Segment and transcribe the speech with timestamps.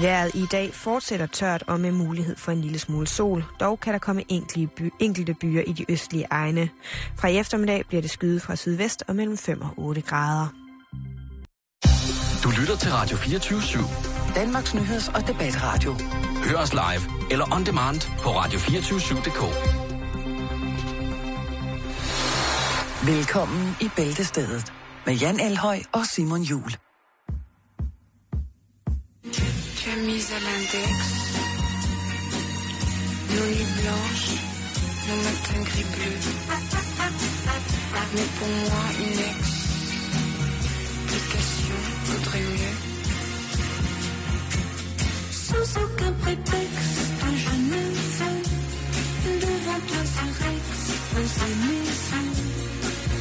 [0.00, 3.44] Vejret i dag fortsætter tørt og med mulighed for en lille smule sol.
[3.60, 6.70] Dog kan der komme enkelte, by, enkelte byer i de østlige egne.
[7.16, 10.46] Fra i eftermiddag bliver det skyet fra sydvest og mellem 5 og 8 grader.
[12.44, 14.34] Du lytter til Radio 24 /7.
[14.34, 15.92] Danmarks nyheds- og debatradio.
[16.44, 19.42] Hør os live eller on demand på radio247.dk.
[23.06, 24.72] Velkommen i Bæltestedet
[25.06, 26.70] med Jan Elhøj og Simon Jul.
[30.00, 31.32] Mis à l'index
[33.28, 34.32] nos nuits blanches,
[35.06, 36.22] nos matins gris bleus.
[38.14, 39.20] Mais pour moi, une
[41.12, 42.76] explication vaudrait mieux.
[45.30, 46.98] Sans aucun prétexte,
[47.36, 48.42] je ne veux
[49.40, 50.70] devant toi s'arrête
[51.28, 52.32] ces maisons.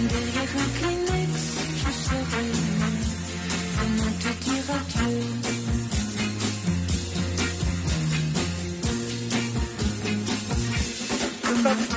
[0.10, 1.32] Derrière un Kleenex,
[1.78, 2.98] je serai mieux.
[3.78, 5.61] Comment te dire adieu?
[11.66, 11.92] Adieu?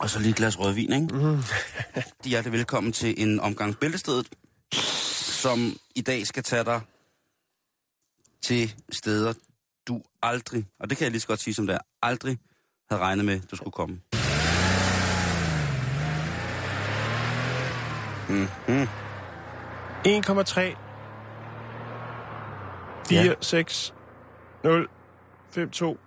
[0.00, 1.14] Og så lige et glas rødvin, ikke?
[1.14, 1.20] Mm.
[1.20, 1.34] De
[2.24, 4.28] er hjertelig velkommen til en omgang Bæltestedet,
[5.42, 6.80] som i dag skal tage dig
[8.42, 9.34] til steder,
[9.88, 12.38] du aldrig, og det kan jeg lige så godt sige som det er, aldrig
[12.90, 14.00] havde regnet med, du skulle komme.
[18.32, 18.88] Mm-hmm.
[20.06, 20.76] 1,3
[23.08, 23.94] 4, 6,
[24.64, 24.88] 0,
[25.50, 25.98] 5, 2,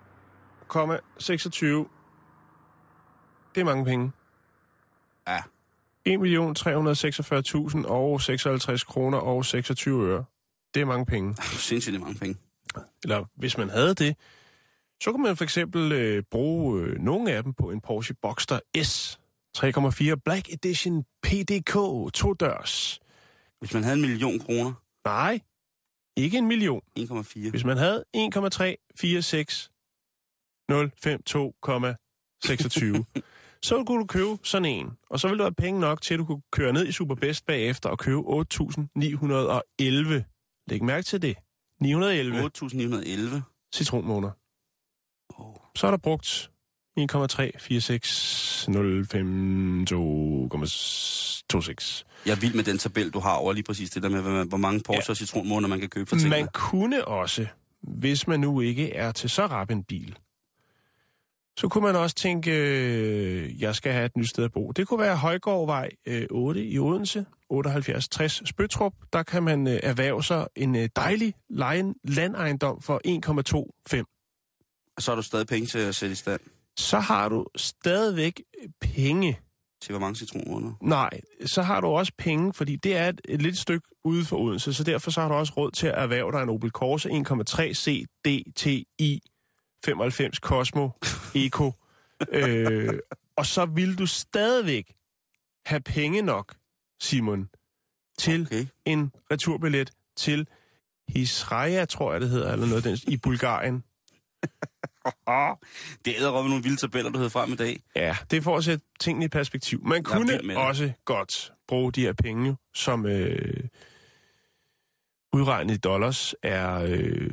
[1.18, 1.86] 26.
[3.54, 4.12] Det er mange penge.
[5.28, 5.42] Ja,
[6.08, 10.24] 1.346.000 og 56 kroner og 26 øre.
[10.74, 11.30] Det er mange penge.
[11.30, 12.36] det er sindssygt mange penge.
[13.02, 14.16] Eller hvis man havde det,
[15.02, 18.60] så kunne man for eksempel øh, bruge øh, nogle af dem på en Porsche Boxster
[18.82, 19.20] S
[19.56, 21.72] 3,4 Black Edition PDK
[22.14, 23.00] to dørs.
[23.58, 24.72] Hvis man havde en million kroner,
[25.04, 25.40] Nej,
[26.16, 26.82] ikke en million.
[26.98, 27.50] 1,4.
[27.50, 29.72] Hvis man havde 1,346
[30.72, 33.22] 052,26,
[33.68, 34.98] så kunne du købe sådan en.
[35.10, 37.46] Og så ville du have penge nok til, at du kunne køre ned i Superbest
[37.46, 38.24] bagefter og købe 8.911.
[40.68, 41.36] Læg mærke til det.
[41.80, 43.40] 911 8.911.
[43.74, 44.30] citronmåner.
[45.78, 46.50] Så er der brugt
[46.98, 47.04] 1,3460522,26.
[52.26, 54.56] Jeg er vild med den tabel, du har over lige præcis det der med, hvor
[54.56, 55.12] mange Porsche ja.
[55.12, 56.36] og citronmåner man kan købe for tingene.
[56.36, 57.46] Man kunne også,
[57.82, 60.18] hvis man nu ikke er til så rap en bil,
[61.58, 64.72] så kunne man også tænke, øh, jeg skal have et nyt sted at bo.
[64.72, 68.92] Det kunne være Højgårdvej øh, 8 i Odense, 7860 Spøtrup.
[69.12, 74.92] Der kan man øh, erhverve sig en øh, dejlig lejen, landejendom for 1,25.
[74.96, 76.40] Og så har du stadig penge til at sætte i stand.
[76.78, 78.42] Så har du stadigvæk
[78.80, 79.40] penge.
[79.80, 80.72] Til hvor mange citronmåner?
[80.82, 84.36] Nej, så har du også penge, fordi det er et, et lille stykke ude for
[84.36, 87.08] Odense, så derfor så har du også råd til at erhverve dig en Opel Corsa
[87.08, 89.20] 1,3 CDTI
[89.84, 90.90] 95 Cosmo
[91.34, 91.72] Eco.
[92.32, 92.98] øh,
[93.36, 94.94] og så vil du stadigvæk
[95.66, 96.54] have penge nok,
[97.00, 97.48] Simon,
[98.18, 98.66] til Okay.
[98.84, 100.46] en returbillet til
[101.08, 103.84] Hisraja, tror jeg det hedder, eller noget den, i Bulgarien.
[106.04, 107.80] Det er med nogle vilde tabeller, du havde frem i dag.
[107.96, 109.80] Ja, det er for at sætte tingene i perspektiv.
[109.86, 110.56] Man kunne det.
[110.56, 113.64] også godt bruge de her penge, som øh,
[115.32, 117.30] udregnet i dollars er øh,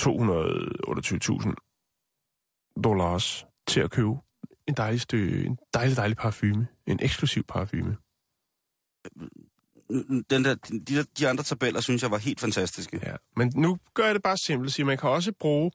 [0.00, 1.54] 228.000
[2.84, 4.10] dollars til at købe
[4.68, 6.66] en dejlig, stø, en dejlig, dejlig parfume.
[6.86, 7.96] En eksklusiv parfume.
[10.30, 10.54] Den der,
[10.88, 13.00] de, de andre tabeller, synes jeg var helt fantastiske.
[13.02, 13.14] Ja.
[13.36, 14.72] Men nu gør jeg det bare simpelt.
[14.72, 15.70] Sige, man kan også bruge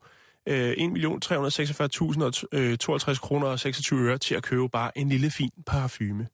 [0.46, 6.28] øh, 1.346.052 kroner og 26 øre til at købe bare en lille fin parfume.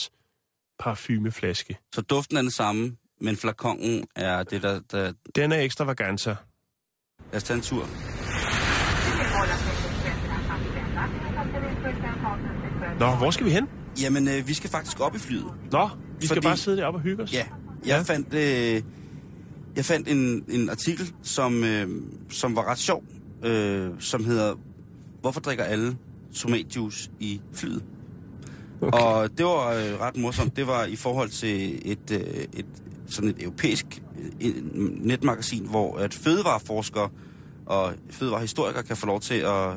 [0.79, 1.77] parfumeflaske.
[1.95, 4.79] Så duften er den samme, men flakongen er det, der...
[4.91, 6.29] der Den er ekstravaganza.
[7.31, 7.87] lad os tage en tur.
[12.99, 13.67] Nå, hvor skal vi hen?
[14.01, 15.45] Jamen, øh, vi skal faktisk op i flyet.
[15.71, 17.33] Nå, vi skal Fordi- bare sidde deroppe og hygge os.
[17.33, 17.47] Ja, jeg
[17.85, 18.01] Ja.
[18.01, 18.81] fandt, øh,
[19.75, 21.87] jeg fandt en, en artikel, som, øh,
[22.29, 23.03] som var ret sjov,
[23.43, 24.55] øh, som hedder,
[25.21, 25.97] hvorfor drikker alle
[26.33, 27.83] tomatjuice i flyet?
[28.81, 28.99] Okay.
[28.99, 30.55] Og det var øh, ret morsomt.
[30.55, 32.19] Det var i forhold til et, øh,
[32.53, 32.65] et
[33.07, 33.85] sådan et europæisk
[34.41, 34.53] øh,
[35.05, 37.09] netmagasin, hvor at fødevareforskere
[37.65, 39.75] og fødevarehistorikere kan få lov til at, at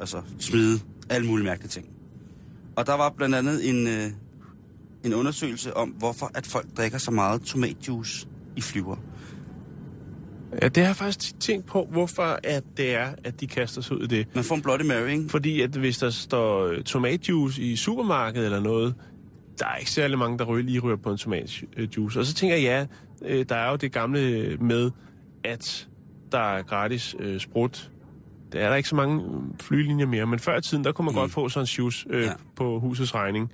[0.00, 1.86] altså, smide alle mulige mærkelige ting.
[2.76, 4.10] Og der var blandt andet en, øh,
[5.04, 8.96] en undersøgelse om, hvorfor at folk drikker så meget tomatjuice i flyver.
[10.62, 13.96] Ja, det har jeg faktisk tænkt på, hvorfor at det er, at de kaster sig
[13.96, 14.26] ud i det.
[14.34, 15.28] Man får en Bloody Mary, ikke?
[15.28, 18.94] Fordi at hvis der står øh, tomatjuice i supermarkedet eller noget,
[19.58, 22.20] der er ikke særlig mange, der ryger, lige ryger på en tomatjuice.
[22.20, 22.86] Og så tænker jeg, ja,
[23.28, 24.90] øh, der er jo det gamle med,
[25.44, 25.88] at
[26.32, 27.90] der er gratis øh, sprut.
[28.52, 31.04] Der er der ikke så mange øh, flylinjer mere, men før i tiden, der kunne
[31.04, 31.18] man mm.
[31.18, 32.22] godt få sådan en juice øh.
[32.22, 32.32] Ja.
[32.56, 33.52] på husets regning.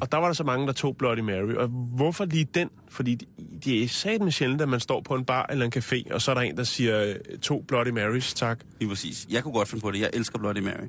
[0.00, 1.54] Og der var der så mange, der tog Bloody Mary.
[1.54, 2.68] Og hvorfor lige den?
[2.88, 3.28] Fordi det,
[3.64, 6.30] det er satme sjældent, at man står på en bar eller en café, og så
[6.30, 8.60] er der en, der siger øh, to Bloody Marys, tak.
[8.80, 9.26] Lige præcis.
[9.30, 10.00] Jeg kunne godt finde på det.
[10.00, 10.88] Jeg elsker Bloody Mary.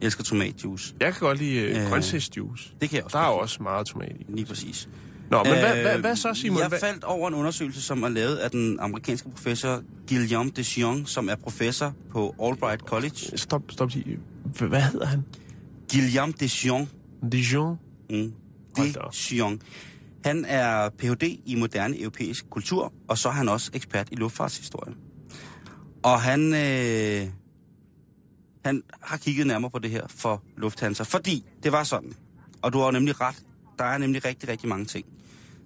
[0.00, 0.94] Jeg elsker tomatjuice.
[1.00, 2.72] Jeg kan godt lide øh, Øh, grøntsagsjuice.
[2.80, 4.26] Det kan jeg også Der er også meget tomat i.
[4.28, 4.88] Lige præcis.
[5.30, 6.60] Nå, men hvad, Øh, hvad, hvad så, Simon?
[6.60, 11.10] Jeg Hvad, faldt over en undersøgelse, som er lavet af den amerikanske professor Guillaume Deschamps,
[11.10, 13.38] som er professor på Albright College.
[13.38, 13.90] Stop, stop.
[14.58, 15.24] Hvad, hedder han?
[15.92, 16.90] Guillaume Deschamps.
[17.32, 17.78] Dijon?
[18.10, 18.32] Mm.
[18.76, 19.32] Deschamps.
[20.24, 21.22] Han er Ph.D.
[21.46, 24.94] i moderne europæisk kultur, og så er han også ekspert i luftfartshistorie.
[26.02, 27.28] Og han, øh,
[28.64, 32.12] han har kigget nærmere på det her for Lufthansa, fordi det var sådan.
[32.62, 33.44] Og du har jo nemlig ret.
[33.78, 35.06] Der er nemlig rigtig, rigtig mange ting.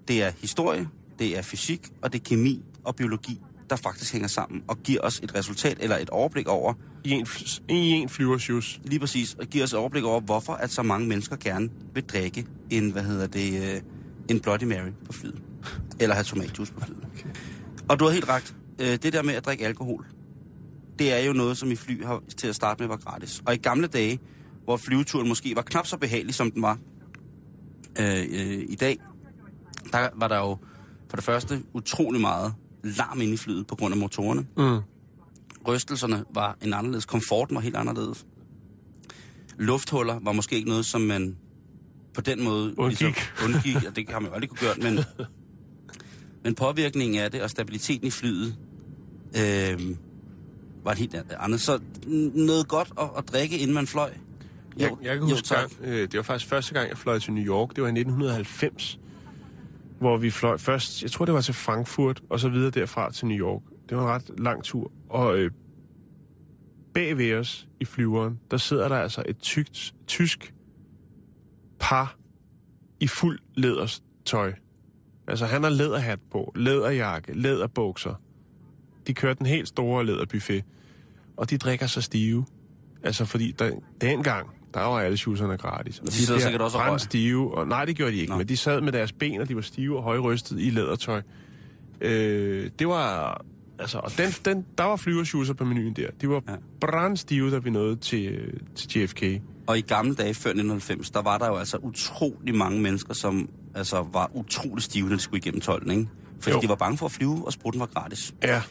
[0.08, 3.40] Det er historie, det er fysik, og det er kemi og biologi,
[3.70, 6.74] der faktisk hænger sammen og giver os et resultat eller et overblik over,
[7.04, 7.26] I en,
[7.68, 8.80] i en flyversjuice.
[8.84, 12.02] lige præcis, og giver os et overblik over, hvorfor at så mange mennesker gerne vil
[12.02, 13.80] drikke en, hvad hedder det, øh,
[14.30, 15.42] en Bloody Mary på flyet.
[16.00, 17.06] Eller have tomatjuice på flyet.
[17.14, 17.28] Okay.
[17.88, 18.54] Og du har helt ret.
[18.78, 20.06] Øh, det der med at drikke alkohol,
[20.98, 23.42] det er jo noget, som i fly har til at starte med var gratis.
[23.46, 24.18] Og i gamle dage,
[24.64, 26.78] hvor flyveturen måske var knap så behagelig, som den var
[28.00, 28.98] øh, øh, i dag,
[29.92, 30.56] der var der jo
[31.08, 34.46] for det første utrolig meget larm inde i flyet på grund af motorerne.
[34.56, 34.80] Mm.
[35.68, 37.04] Rystelserne var en anderledes.
[37.04, 38.26] Komforten var helt anderledes.
[39.58, 41.36] Lufthuller var måske ikke noget, som man
[42.14, 43.32] på den måde Undgik.
[43.44, 45.04] undgik og det har man jo aldrig kunne gøre, men,
[46.44, 48.56] men påvirkningen af det og stabiliteten i flyet
[49.36, 49.96] øh,
[50.84, 51.60] var et helt andet.
[51.60, 51.80] Så
[52.34, 54.10] noget godt at, at drikke, inden man fløj.
[54.76, 55.58] Jeg, jeg kan jo, huske, tak.
[55.58, 57.76] gang, øh, det var faktisk første gang, jeg fløj til New York.
[57.76, 58.98] Det var i 1990,
[60.04, 63.26] hvor vi fløj først, jeg tror det var til Frankfurt, og så videre derfra til
[63.26, 63.62] New York.
[63.88, 64.92] Det var en ret lang tur.
[65.08, 65.50] Og øh,
[66.94, 70.54] bag ved os i flyveren, der sidder der altså et tykt, tysk
[71.80, 72.16] par
[73.00, 74.52] i fuld læderstøj.
[75.28, 78.14] Altså han har læderhat på, læderjakke, læderbukser.
[79.06, 80.64] De kører den helt store læderbuffet,
[81.36, 82.46] og de drikker sig stive.
[83.02, 83.70] Altså fordi der,
[84.00, 85.98] dengang, der var alle shoeserne gratis.
[85.98, 88.38] Og De sidder sikkert også og stive, og nej, det gjorde de ikke, Nå.
[88.38, 91.22] men de sad med deres ben, og de var stive og højrystet i lædertøj.
[92.00, 93.40] Øh, det var...
[93.78, 96.08] Altså, og den, den, der var flyvershoeser på menuen der.
[96.20, 96.52] De var Ja.
[96.80, 98.38] brandstive, da vi nåede til,
[98.76, 99.22] til JFK.
[99.66, 103.48] Og i gamle dage, før 1990, der var der jo altså utrolig mange mennesker, som
[103.74, 106.06] altså, var utrolig stive, når de skulle igennem tolden, ikke?
[106.40, 106.60] Fordi Jo.
[106.60, 108.34] de var bange for at flyve, og sprutten var gratis.
[108.42, 108.62] Ja,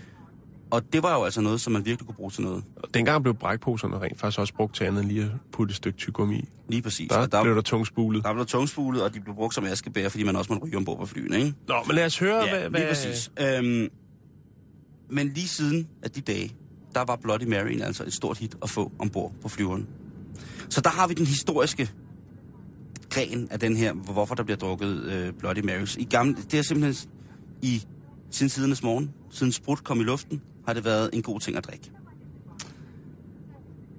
[0.73, 2.63] Og det var jo altså noget, som man virkelig kunne bruge til noget.
[2.75, 5.75] og dengang blev brækposerne rent faktisk også brugt til andet end lige at putte et
[5.75, 6.49] stykke tyggegummi i.
[6.69, 7.09] Lige præcis.
[7.09, 8.23] Der, og der, blev der tungespulet.
[8.23, 10.97] der blev tungspulet, og de blev brugt som askebær, fordi man også måtte ryge ombord
[10.97, 11.53] på flyene, ikke?
[11.67, 12.79] Nå, men lad os høre, Ja, hvad...
[12.79, 13.31] lige præcis.
[13.41, 13.89] Øhm,
[15.09, 16.55] men lige siden af de dage,
[16.95, 19.87] der var Bloody Mary altså et stort hit at få ombord på flyveren.
[20.69, 21.91] Så der har vi den historiske
[23.09, 25.95] gren af den her, hvorfor der bliver drukket øh, Bloody Marys.
[25.95, 27.09] I gamle, det er simpelthen
[27.61, 27.83] i
[28.31, 31.65] siden tidernes morgen, siden sprut kom i luften, har det været en god ting at
[31.65, 31.91] drikke.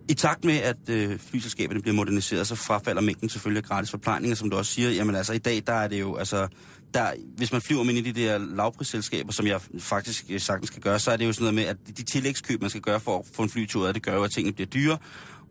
[0.08, 4.36] I takt med, at øh, flyselskaberne bliver moderniseret, så frafalder mængden selvfølgelig af gratis forplejninger,
[4.36, 4.90] som du også siger.
[4.90, 6.48] Jamen altså, i dag, der er det jo, altså,
[6.94, 10.68] der, hvis man flyver med ind i de der lavprisselskaber, som jeg faktisk øh, sagtens
[10.68, 13.00] skal gøre, så er det jo sådan noget med, at de tillægskøb, man skal gøre
[13.00, 14.98] for at få en flytur, det gør jo, at tingene bliver dyre.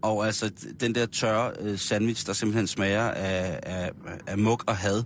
[0.02, 3.92] Og altså, den der tørre øh, sandwich, der simpelthen smager af, af,
[4.28, 5.04] af muk og had,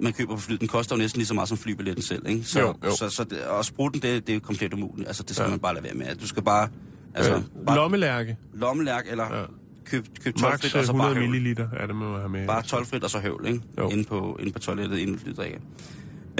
[0.00, 2.44] man køber på flyet, den koster jo næsten lige så meget som flybilletten selv, ikke?
[2.44, 2.90] Så, Jo, jo.
[2.96, 5.08] Så, så det, og sprutten, det, det er komplet umuligt.
[5.08, 5.46] Altså, det skal ja.
[5.46, 5.50] Ja.
[5.50, 6.14] man bare lade være med.
[6.14, 6.68] Du skal bare
[7.14, 8.36] Altså, Øh, bare lommelærke.
[8.54, 9.40] lommelærk, eller Ja.
[9.40, 9.46] ja.
[9.84, 11.30] køb, køb Max tolvfrit, og så bare 100 høvl.
[11.30, 12.46] milliliter er det, man må have med.
[12.46, 13.60] Bare 12 og så høvl, ikke?
[13.78, 13.88] Jo.
[13.88, 15.58] Inde på, inde på toilettet, inden vi drikker.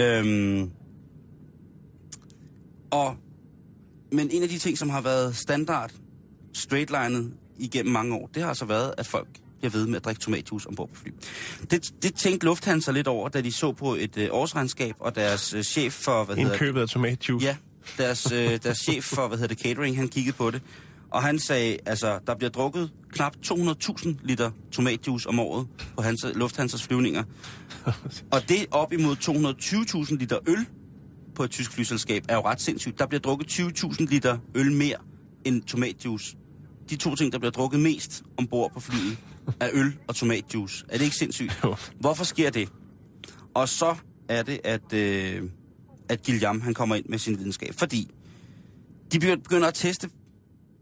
[0.01, 0.71] Øhm,
[2.91, 3.17] og,
[4.13, 5.91] men en af de ting, som har været standard,
[6.53, 10.21] straightlinet igennem mange år, det har altså været, at folk bliver ved med at drikke
[10.21, 11.11] tomatjuice ombord på fly.
[11.71, 15.55] Det, det tænkte Lufthansa lidt over, da de så på et øh, årsregnskab, og deres
[15.55, 16.61] øh, chef for, hvad hedder det?
[16.61, 17.47] Indkøbet af tomatjuice.
[17.47, 17.57] Ja,
[17.99, 20.63] deres, øh, deres chef for, hvad hedder det, catering, han kiggede på det.
[21.11, 26.27] Og han sagde, altså, der bliver drukket knap 200.000 liter tomatjuice om året på hans,
[26.35, 27.25] Lufthansas flyvninger.
[28.33, 29.17] Og det op imod
[30.11, 30.67] 220.000 liter øl
[31.35, 32.99] på et tysk flyselskab er jo ret sindssygt.
[32.99, 34.97] Der bliver drukket 20.000 liter øl mere
[35.45, 36.37] end tomatjuice.
[36.91, 39.17] De to ting, der bliver drukket mest ombord på flyet,
[39.61, 40.85] er øl og tomatjuice.
[40.89, 41.61] Er det ikke sindssygt?
[41.65, 41.77] Jo.
[42.01, 42.69] Hvorfor sker det?
[43.55, 43.95] Og så
[44.29, 45.43] er det, at, øh,
[46.09, 47.75] at Guillaume, han kommer ind med sin videnskab.
[47.79, 48.11] Fordi
[49.13, 50.11] de begy- begynder at teste,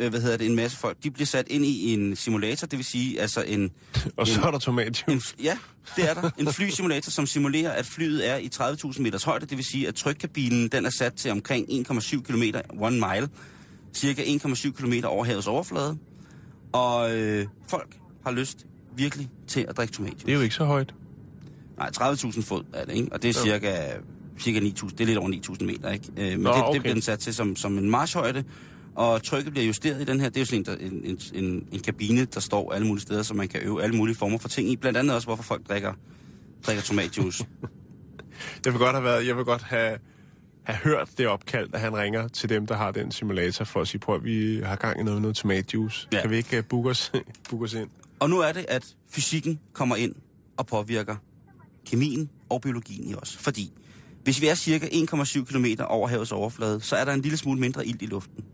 [0.01, 0.97] øh, hvad hedder det, en masse folk.
[1.03, 3.71] De bliver sat ind i en simulator, det vil sige altså en...
[4.17, 5.35] Og så en, er der tomatjuice.
[5.39, 5.59] en, ja,
[5.97, 6.31] det er der.
[6.39, 9.47] En flysimulator, som simulerer, at flyet er i 30.000 meters højde.
[9.47, 12.43] Det vil sige, at trykkabinen den er sat til omkring 1,7 km,
[12.81, 13.29] one mile.
[13.95, 15.99] Cirka 1,7 km over havets overflade.
[16.73, 18.67] Og øh, folk har lyst
[18.97, 20.27] virkelig til at drikke tomatjuice.
[20.27, 20.95] Det er jo ikke så højt.
[21.77, 23.09] Nej, 30.000 fod er det, ikke?
[23.13, 23.77] Og det er cirka,
[24.39, 26.05] cirka 9.000, det er lidt over 9.000 meter, ikke?
[26.17, 26.75] Øh, men Nå, det, okay.
[26.75, 28.45] det bliver den sat til som, som en marshøjde,
[28.95, 30.29] og trykket bliver justeret i den her.
[30.29, 30.77] Det er jo sådan en, der,
[31.09, 34.17] en, en, en, kabine, der står alle mulige steder, så man kan øve alle mulige
[34.17, 34.77] former for ting i.
[34.77, 35.93] Blandt andet også, hvorfor folk drikker,
[36.67, 37.47] drikker tomatjuice.
[38.65, 39.99] Jeg vil godt have været, jeg vil godt have,
[40.63, 43.89] have hørt det opkald, at han ringer til dem, der har den simulator, for at
[43.89, 46.09] sige, prøv at vi har gang i noget med noget tomatjuice.
[46.13, 46.17] Ja.
[46.17, 46.23] Ja.
[46.23, 47.13] Kan vi ikke uh, booke, os,
[47.51, 47.91] booke os ind?
[48.21, 50.15] Og nu er det, at fysikken kommer ind
[50.57, 51.17] og påvirker
[51.87, 53.37] kemien og biologien i os.
[53.37, 53.73] Fordi
[54.25, 57.61] hvis vi er cirka 1,7 km over havets overflade, så er der en lille smule
[57.61, 58.45] mindre ilt i luften.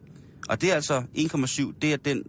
[0.48, 2.22] Og det er altså 1,7, det er den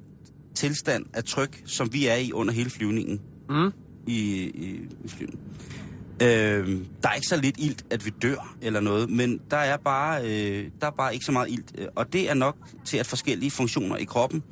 [0.56, 3.72] tilstand af tryk, som vi er i under hele flyvningen Mm.
[4.08, 4.14] i,
[4.44, 5.40] i, i flyvningen.
[6.22, 9.78] Øh, der er ikke så lidt ilt, at vi dør eller noget, men der er
[9.78, 11.76] bare, øh, der er bare ikke så meget ilt.
[11.96, 14.44] Og det er nok til, at forskellige funktioner i kroppen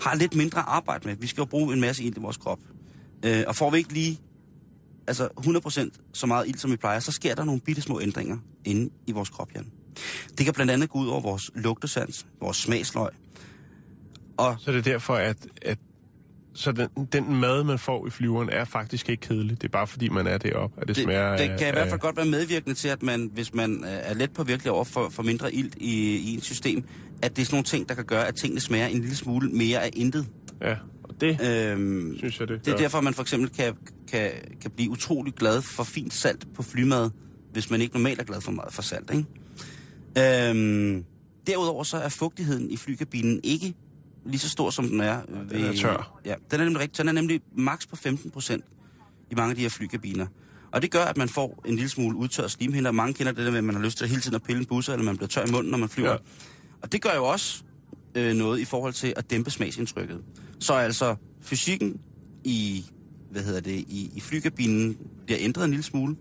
[0.00, 1.16] har lidt mindre arbejde med.
[1.16, 2.58] Vi skal jo bruge en masse ilt i vores krop.
[3.24, 4.20] Øh, og får vi ikke lige
[5.06, 8.38] altså 100% så meget ild, som vi plejer, så sker der nogle bitte små ændringer
[8.64, 9.66] inde i vores krop, Jan.
[10.38, 13.10] Det kan blandt andet gå ud over vores lugtesans, vores smagsløg.
[14.36, 15.78] Og Så det er derfor, at, at
[16.54, 19.62] så den, den mad, man får i flyveren, er faktisk ikke kedelig.
[19.62, 21.70] Det er bare fordi, man er deroppe, at det, det, smager det af- kan i
[21.70, 24.72] hvert fald af- godt være medvirkende til, at man, hvis man øh, er let påvirkelig
[24.72, 26.84] over for, for mindre ilt i, i et system,
[27.22, 29.48] at det er sådan nogle ting, der kan gøre, at tingene smager en lille smule
[29.50, 30.26] mere af intet.
[30.62, 31.38] Ja, og det
[31.70, 32.82] Øhm, synes jeg, det Det er gør.
[32.82, 33.74] derfor, man for eksempel kan,
[34.10, 34.30] kan,
[34.62, 37.10] kan blive utrolig glad for fint salt på flymad,
[37.52, 39.10] hvis man ikke normalt er glad for meget for salt.
[39.10, 40.50] Ikke?
[40.50, 41.04] Øhm,
[41.46, 43.74] derudover så er fugtigheden i flykabinen ikke
[44.26, 45.20] lige så stor, som den er.
[45.28, 46.20] Ved, den er tør.
[46.24, 48.64] Ja, den er nemlig, rigtig, den er nemlig maks på 15 procent
[49.30, 50.26] i mange af de her flykabiner.
[50.72, 52.90] Og det gør, at man får en lille smule udtørret slimhinder.
[52.90, 54.66] Mange kender det der med, at man har lyst til hele tiden at pille en
[54.66, 56.08] busser, eller man bliver tør i munden, når man flyver.
[56.08, 56.14] Ja.
[56.14, 56.18] Ja.
[56.82, 57.62] Og det gør jo også
[58.14, 60.20] øh, noget i forhold til at dæmpe smagsindtrykket.
[60.60, 62.00] Så altså fysikken
[62.44, 62.84] i,
[63.30, 66.16] hvad hedder det, i, i flykabinen bliver ændret en lille smule.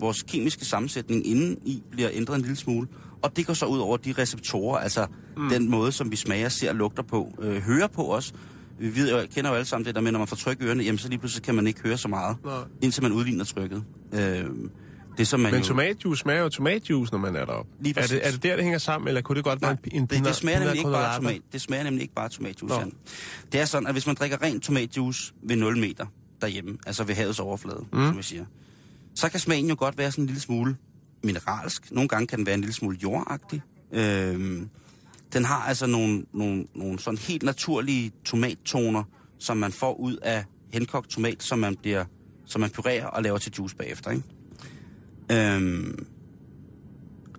[0.00, 2.88] Vores kemiske sammensætning inden i bliver ændret en lille smule.
[3.22, 5.06] Og det går så ud over de receptorer, altså
[5.36, 5.48] mm.
[5.48, 8.34] den måde, som vi smager, ser, lugter på, øh, hører på os.
[8.78, 10.64] Vi ved jo, kender jo alle sammen det der med, når man får tryk i
[10.64, 12.54] ørerne, jamen så lige pludselig kan man ikke høre så meget, Nej.
[12.82, 13.84] indtil man udligner trykket.
[14.12, 14.44] Øh,
[15.18, 17.72] det som man Men jo, tomatjuice smager jo tomatjuice, når man er deroppe.
[17.80, 19.78] Lige er det, er det der, det hænger sammen, eller kunne det godt Nej, være
[19.92, 21.40] en, en det, det, smager nemlig ikke bare tomat.
[21.52, 22.74] Det smager nemlig ikke bare tomatjuice.
[23.52, 26.06] Det er sådan, at hvis man drikker ren tomatjuice ved 0 meter
[26.40, 28.06] derhjemme, altså ved havets overflade, mm.
[28.06, 28.44] som vi siger,
[29.14, 30.76] så kan smagen jo godt være sådan en lille smule
[31.22, 31.92] mineralsk.
[31.92, 33.62] Nogle gange kan den være en lille smule jordagtig.
[33.92, 34.68] Øhm,
[35.32, 39.02] den har altså nogle, nogle, nogle sådan helt naturlige tomattoner,
[39.38, 42.04] som man får ud af henkogt tomat, som man, bliver,
[42.46, 44.10] som man purerer og laver til juice bagefter.
[44.10, 44.22] Ikke?
[45.32, 46.06] Øhm,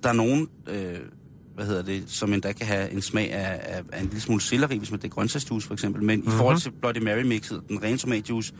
[0.04, 1.00] der er nogen, øh,
[1.56, 4.42] hvad hedder det, som endda kan have en smag af, af, af en lille smule
[4.42, 6.04] selleri, hvis man det er grøntsagsjuice for eksempel.
[6.04, 6.34] Men mm-hmm.
[6.34, 8.54] i forhold til Bloody Mary mixet, den rene tomatjuice,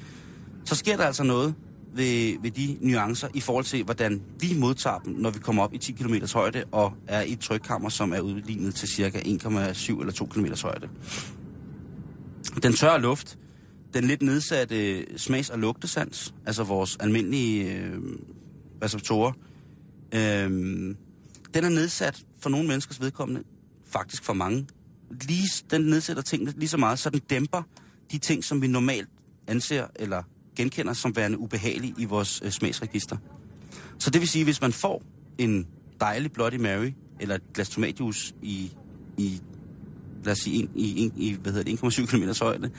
[0.66, 1.56] så sker der altså noget
[1.94, 5.74] ved, ved de nuancer i forhold til, hvordan vi modtager dem, når vi kommer op
[5.74, 10.00] i 10 km højde og er i et trykkammer, som er udlignet til cirka 1,7
[10.00, 10.90] eller 2 km højde.
[12.64, 13.38] Den tørre luft,
[13.94, 18.00] den lidt nedsatte smags- og lugtesans, altså vores almindelige øh,
[18.84, 19.32] receptorer,
[20.14, 20.50] øh,
[21.54, 23.44] den er nedsat for nogle menneskers vedkommende,
[23.86, 24.68] faktisk for mange.
[25.28, 27.64] Lige, den nedsætter tingene lige så meget, så den dæmper
[28.12, 29.10] de ting, som vi normalt
[29.48, 30.24] anser eller
[30.60, 33.18] genkender som værende ubehagelige i vores øh, smagsregister.
[34.00, 35.04] Så det vil sige, hvis man får
[35.38, 35.68] en
[36.00, 38.72] dejlig Bloody Mary eller et glas tomatjuice i,
[39.18, 39.42] i
[40.24, 42.72] lad os sige, en, i, en, i hvad hedder det, 1,7 km højde,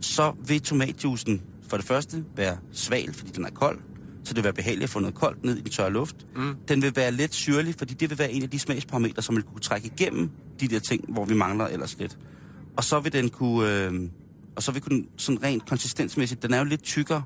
[0.00, 3.78] så vil tomatjuicen for det første være sval, fordi den er kold,
[4.24, 6.26] så det vil være behageligt at få noget koldt ned i den tørre luft.
[6.36, 6.54] Mm.
[6.68, 9.44] Den vil være lidt syrlig, fordi det vil være en af de smagsparametre, som vil
[9.44, 12.18] kunne trække igennem de der ting, hvor vi mangler ellers lidt.
[12.76, 13.92] Og så vil den kunne, øh,
[14.56, 17.22] og så vil den sådan rent konsistensmæssigt, den er jo lidt tykkere,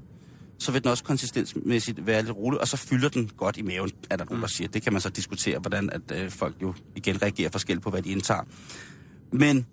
[0.58, 3.90] så vil den også konsistensmæssigt være lidt rolig, og så fylder den godt i maven,
[4.10, 4.68] er der nogen, der siger.
[4.68, 8.02] Det kan man så diskutere, hvordan at, øh, folk jo igen reagerer forskelligt på, hvad
[8.02, 8.42] de indtager.
[9.32, 9.66] Men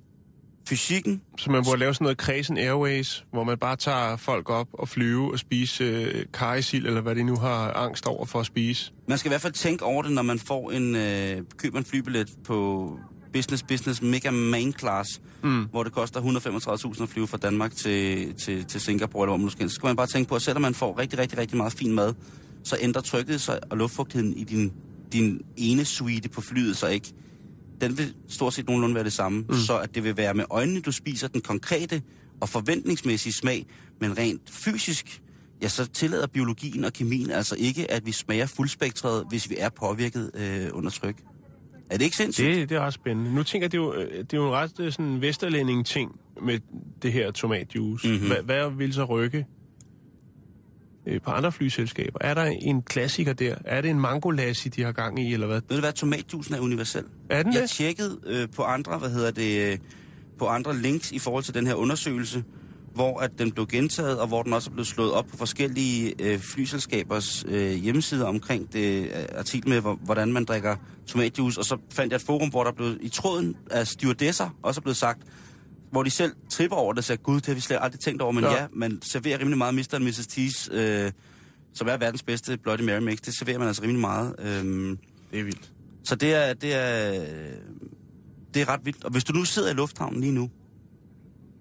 [0.69, 4.67] fysikken, Så man burde lave sådan noget Kredsen Airways, hvor man bare tager folk op
[4.73, 8.45] og flyve og spise øh, karisil, eller hvad de nu har angst over for at
[8.45, 8.93] spise.
[9.07, 11.85] man skal i hvert fald tænke over det, når man får en, øh, køber en
[11.85, 12.99] flybillet på
[13.33, 15.65] Business Business Mega Main Class, mm.
[15.71, 19.49] hvor det koster 135.000 at flyve fra Danmark til, til, til Singapore, eller hvor man
[19.49, 19.69] skal.
[19.69, 21.93] Så skal man bare tænke på, at selvom man får rigtig, rigtig, rigtig meget fin
[21.93, 22.13] mad,
[22.63, 24.73] så ændrer trykket sig og luftfugtigheden i din,
[25.13, 27.13] din ene suite på flyet så ikke.
[27.81, 29.55] Den vil stort set nogenlunde være det samme, mm.
[29.55, 32.01] så at det vil være med øjnene, du spiser den konkrete
[32.41, 33.65] og forventningsmæssige smag,
[33.99, 35.21] men rent fysisk,
[35.61, 39.69] ja, så tillader biologien og kemien altså ikke, at vi smager fuldspektret, hvis vi er
[39.69, 41.15] påvirket øh, under tryk.
[41.91, 42.55] Er det ikke sindssygt?
[42.55, 43.35] Det, det er ret spændende.
[43.35, 45.85] Nu tænker jeg, det er jo, øh, det er jo en ret øh, sådan vesterlænding
[45.85, 46.59] ting med
[47.01, 48.07] det her tomatjuice.
[48.07, 48.15] Mhm.
[48.15, 48.27] Mm-hmm.
[48.27, 49.45] Hvad, hvad vil så rykke
[51.05, 52.19] øh, på andre flyselskaber?
[52.21, 53.55] Er der en klassiker der?
[53.65, 55.61] Er det en mangolassi, de har gang i, eller hvad?
[55.69, 57.03] Ved du hvad, tomatjuicen er universel.
[57.29, 57.69] Er den Jeg det?
[57.69, 59.77] tjekkede øh, på andre, hvad hedder det, øh,
[60.39, 62.43] på andre links i forhold til den her undersøgelse,
[62.93, 66.13] hvor at den blev gentaget, og hvor den også er blevet slået op på forskellige
[66.19, 70.75] øh, flyselskabers øh, hjemmesider omkring det øh, artikel med, hvor, hvordan man drikker
[71.07, 71.59] tomatjuice.
[71.59, 74.81] Og så fandt jeg et forum, hvor der blev i tråden af stewardesser også er
[74.81, 75.21] blevet sagt,
[75.91, 78.21] hvor de selv tripper over det og siger, gud, det har vi slet aldrig tænkt
[78.21, 78.61] over, men Ja.
[78.61, 79.93] ja, man serverer rimelig meget Mr.
[79.93, 80.19] og Mrs.
[80.19, 81.11] T's, øh,
[81.73, 83.17] som er verdens bedste Bloody Mary mix.
[83.19, 84.35] Det serverer man altså rimelig meget.
[84.39, 84.63] Øh,
[85.31, 85.71] Det er vildt.
[86.03, 87.11] så det er, det er,
[88.53, 89.03] det er ret vildt.
[89.03, 90.49] Og hvis du nu sidder i lufthavnen lige nu,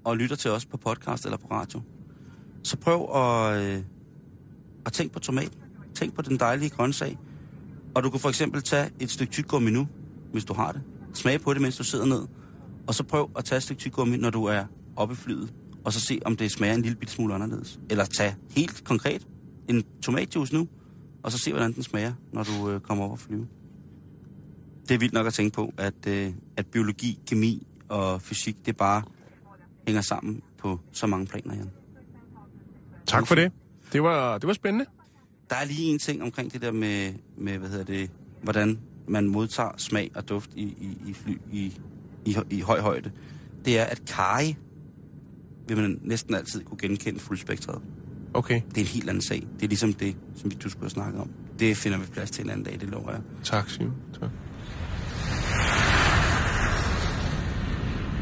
[0.04, 1.80] og lytter til os på podcast eller på radio,
[2.63, 3.82] så prøv at, øh,
[4.86, 5.60] at tænke på tomaten.
[5.95, 7.19] Tænk på den dejlige grøntsag.
[7.95, 9.89] Og du kan for eksempel tage et stykke tyggegummi nu,
[10.32, 10.82] hvis du har det.
[11.15, 12.26] Smag på det, mens du sidder ned.
[12.86, 14.65] Og så prøv at tage et stykke tyggegummi, når du er
[14.97, 15.52] oppe i flyet.
[15.84, 17.80] Og så se, om det smager en lille bitte smule anderledes.
[17.91, 19.26] Eller tag helt konkret
[19.69, 20.69] en tomatjuice nu,
[21.23, 23.47] og så se, hvordan den smager, når du øh, kommer op og flyve.
[24.89, 28.69] Det er vildt nok at tænke på, at, øh, at biologi, kemi og fysik, det
[28.69, 29.02] er bare
[29.86, 31.71] hænger sammen på så mange planer, Jan.
[33.06, 33.52] Tak for det.
[33.93, 34.86] Det var, det var spændende.
[35.50, 38.10] Der er lige en ting omkring det der med, med hvad hedder det,
[38.43, 41.80] hvordan man modtager smag og duft i, i, i, fly, i,
[42.25, 43.10] i, i høj højde.
[43.64, 44.56] Det er, at kari
[45.69, 47.82] vil man næsten altid kunne genkende fuldspektret.
[48.34, 49.47] Okay, Det er en helt anden sag.
[49.56, 51.30] Det er ligesom det, som vi du skulle have snakket om.
[51.58, 53.21] Det finder vi plads til en anden dag, det lover jeg.
[53.45, 53.95] tak Simon.
[54.21, 54.30] Tak.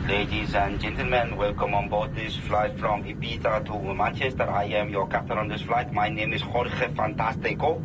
[0.09, 4.49] Ladies and gentlemen, welcome on board this flight from Ibiza to Manchester.
[4.49, 5.93] I am your captain on this flight.
[5.93, 7.85] My name is Jorge Fantastico.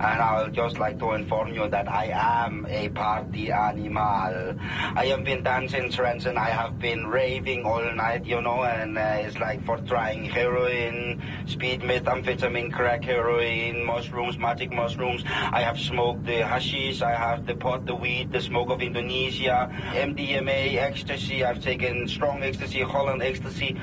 [0.00, 4.54] And I would just like to inform you that I am a party animal.
[4.94, 8.96] I have been dancing trance and I have been raving all night, you know, and
[8.96, 15.24] uh, it's like for trying heroin, speed, methamphetamine, crack, heroin, mushrooms, magic mushrooms.
[15.26, 19.68] I have smoked the hashish, I have the pot, the weed, the smoke of Indonesia,
[19.94, 21.44] MDMA, ecstasy.
[21.44, 23.76] I've taken strong ecstasy, Holland ecstasy.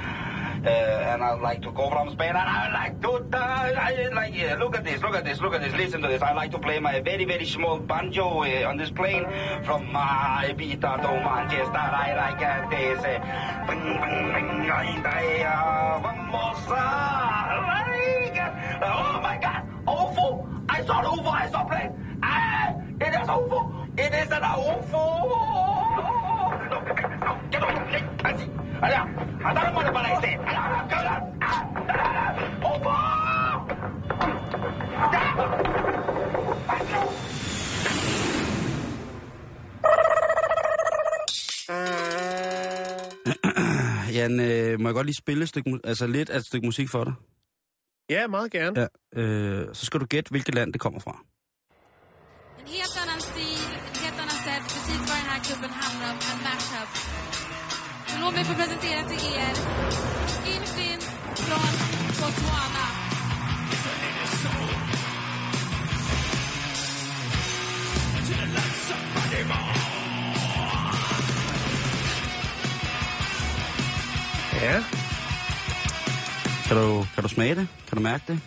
[0.65, 4.33] Uh, and I'd like to go from Spain, and I like to, uh, I like,
[4.35, 6.23] yeah, look at this, look at this, look at this, listen to this.
[6.23, 9.25] I like to play my very, very small banjo uh, on this plane
[9.63, 11.77] from uh, Ibiza to Manchester.
[11.77, 12.97] I like uh, this.
[12.97, 13.21] Uh,
[13.69, 13.75] uh,
[18.81, 20.65] uh, oh my God, UFO!
[20.67, 22.19] I saw an UFO, I saw plane.
[22.23, 23.99] Ah, it is UFO!
[23.99, 25.05] It is an UFO!
[26.71, 26.81] No,
[27.21, 28.03] no, get over it.
[28.23, 28.49] Así.
[28.81, 29.07] Allá.
[29.45, 29.71] Andar
[44.85, 47.13] må jeg godt lige spille et stykke, altså lidt af et stykke musik for dig?
[48.09, 48.75] Ja, meget gerne.
[48.81, 48.87] Ja.
[49.21, 51.15] Øh, så skal du gætte, hvilket land det kommer fra.
[52.59, 55.95] En helt annan stil, ett helt annat sätt, precis vad den här klubben om,
[56.31, 56.89] en mashup.
[58.09, 59.53] Så låt mig få presentera till er
[60.33, 61.03] Skinflint
[61.45, 61.71] från
[62.19, 62.85] Botswana.
[74.67, 74.77] Ja.
[76.67, 77.67] Kan du, kan du smage det?
[77.87, 78.39] Kan du mærke det?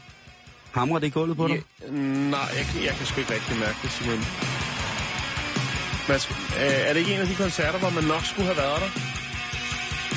[0.73, 1.63] Hamrer det i gulvet på dig?
[1.83, 1.91] ja
[2.35, 4.21] nej, jeg, kan- jeg kan sgu ikke rigtig mærke det, Simon.
[6.09, 8.81] Man øh, er det ikke en af de koncerter, hvor man nok skulle have været
[8.81, 8.91] der?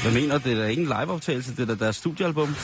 [0.02, 0.50] Hvad mener du?
[0.50, 2.48] Det er da ikke en liveoptagelse, det er da deres studiealbum.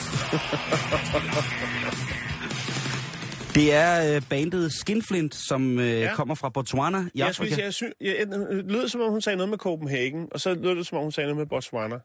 [3.54, 6.14] det er øh, bandet Skinflint, som øh, Ja.
[6.14, 7.64] kommer fra Botswana i Jeg, synes, Afrika.
[7.64, 10.76] jeg, synes, jeg, det lød som om, hun sagde noget med Copenhagen, og så lød
[10.76, 11.96] det som om, hun sagde noget med Botswana.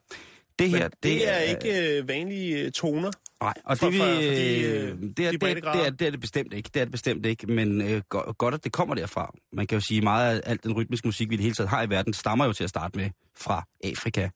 [0.58, 3.10] Det Men her, det, det er ikke øh, vanlige øh, toner.
[3.42, 5.90] Nej, og for- det, vi, for- fordi, øh, øh, det, er, de det, det, er,
[5.90, 6.70] det er det bestemt ikke.
[6.74, 9.32] Det er det bestemt ikke, men øh, go- godt, at det kommer derfra.
[9.52, 11.68] Man kan jo sige, meget af alt den rytmiske musik, vi i det hele taget
[11.70, 14.28] har i verden, stammer jo til at starte med fra Afrika.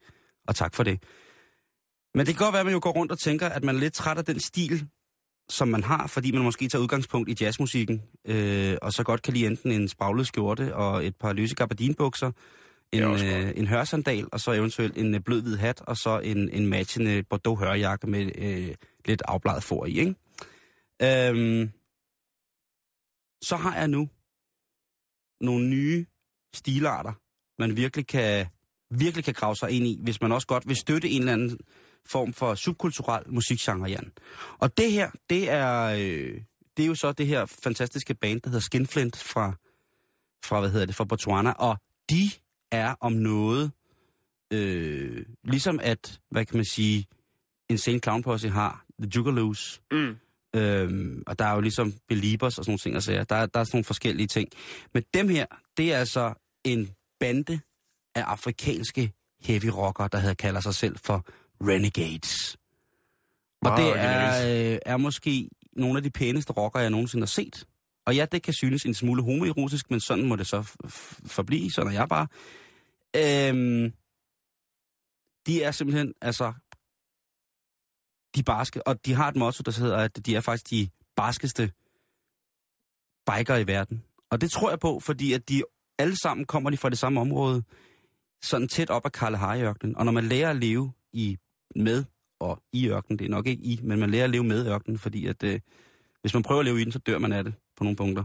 [0.48, 1.02] Og tak for det.
[2.14, 3.80] Men det kan godt være, at man jo går rundt og tænker, at man er
[3.80, 4.86] lidt træt af den stil,
[5.50, 9.34] som man har, fordi man måske tager udgangspunkt i jazzmusikken, øh, og så godt kan
[9.34, 12.32] lide enten en spraglet skjorte og et par løse gabardinbukser, er
[12.92, 16.50] en, øh, en hørsandal, og så eventuelt en øh, blød hvid hat, og så en,
[16.50, 18.74] en matchende Bordeaux hørjakke med øh,
[19.04, 20.14] lidt afbladet for i, ikke?
[21.02, 21.70] Øhm,
[23.42, 24.08] så har jeg nu
[25.40, 26.06] nogle nye
[26.54, 27.12] stilarter,
[27.58, 28.46] man virkelig kan,
[28.90, 31.58] virkelig kan grave sig ind i, hvis man også godt vil støtte en eller anden
[32.06, 34.12] form for subkulturel musikgenre, Jan.
[34.58, 36.40] Og det her, det er, øh,
[36.76, 39.52] det er jo så det her fantastiske band, der hedder Skinflint fra,
[40.44, 41.76] fra hvad hedder det, fra Botswana, og
[42.10, 42.30] de
[42.72, 43.70] er om noget,
[44.52, 47.06] øh, ligesom at, hvad kan man sige,
[47.70, 50.16] Insane Clown Posse har The Juggalos, Mm.
[50.56, 53.46] Øhm, og der er jo ligesom Beliebers og sådan nogle ting, altså, der, der er
[53.46, 54.48] sådan nogle forskellige ting.
[54.94, 57.60] Men dem her, det er altså en bande
[58.14, 61.26] af afrikanske heavy rockere, der havde kalder sig selv for
[61.60, 62.56] Renegades.
[63.62, 67.26] Og Meget det er, øh, er måske nogle af de pæneste rockere, jeg nogensinde har
[67.26, 67.64] set.
[68.08, 71.26] Og ja, det kan synes en smule homoerotisk, men sådan må det så f- f-
[71.26, 72.26] forblive, sådan er jeg bare.
[73.16, 73.92] Øhm,
[75.46, 76.52] de er simpelthen, altså,
[78.34, 81.72] de barske, og de har et motto, der hedder, at de er faktisk de barskeste
[83.26, 84.04] biker i verden.
[84.30, 85.62] Og det tror jeg på, fordi at de
[85.98, 87.62] alle sammen kommer de fra det samme område,
[88.42, 89.96] sådan tæt op ad Kalahari-ørkenen.
[89.96, 91.38] Og når man lærer at leve i
[91.76, 92.04] med
[92.40, 94.98] og i ørkenen, det er nok ikke i, men man lærer at leve med ørkenen,
[94.98, 95.60] fordi at øh,
[96.20, 98.24] hvis man prøver at leve i den, så dør man af det på nogle punkter.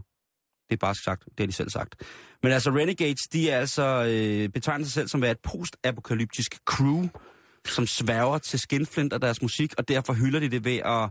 [0.70, 1.96] Det er bare sagt, det har de selv sagt.
[2.44, 6.56] Men altså Renegades, de er altså øh, betegner sig selv som at være et post-apokalyptisk
[6.66, 7.08] crew,
[7.68, 11.10] som sværger til Skinflint og deres musik, og derfor hylder de det ved at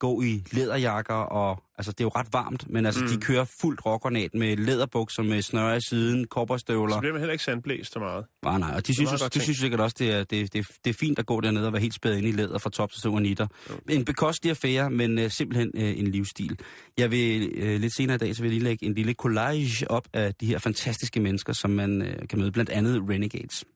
[0.00, 3.06] gå i læderjakker, og altså det er jo ret varmt, men altså mm.
[3.08, 7.00] de kører fuldt rockernat med læderbukser med snøre i siden, Så kopperstøvler.
[7.00, 8.24] bliver man heller ikke sandblæst så meget.
[8.42, 10.90] Nej, nej, og de synes, jo- de synes sikkert også, det er, det, det, det
[10.90, 13.02] er fint at gå dernede og være helt spædet ind i læder fra top til
[13.02, 13.46] søv nitter.
[13.88, 16.58] En bekostelig affære, men uh, simpelthen uh, en livsstil.
[16.98, 19.90] Jeg vil uh, lidt senere i dag, så vil jeg lige lægge en lille collage
[19.90, 23.64] op af de her fantastiske mennesker, som man uh, kan møde, blandt andet Renegades.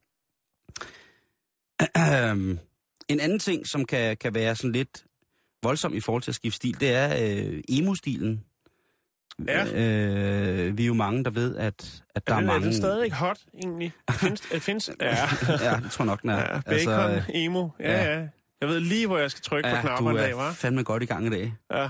[3.08, 5.04] en anden ting, som kan, kan være sådan lidt
[5.64, 7.07] voldsom i forhold til at skifte stil, det er
[7.48, 8.44] uh, emo-stilen.
[9.46, 9.64] Ja.
[9.64, 12.66] Øh, vi er jo mange, der ved, at, at der Er er, den, er mange...
[12.66, 13.92] den stadig hot, egentlig?
[14.11, 15.16] Findes, øh, findes, ja,
[15.62, 16.37] ja, det tror nok, den er.
[16.37, 18.18] ja, bacon, altså, emo, ja, ja.
[18.18, 18.29] ja.
[18.61, 20.53] Jeg ved lige, hvor jeg skal trykke på ja, knappen du en dag, er hva'?
[20.55, 21.55] fandme godt i gang i dag.
[21.72, 21.88] Ja.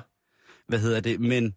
[0.68, 1.20] Hvad hedder det?
[1.20, 1.54] Men,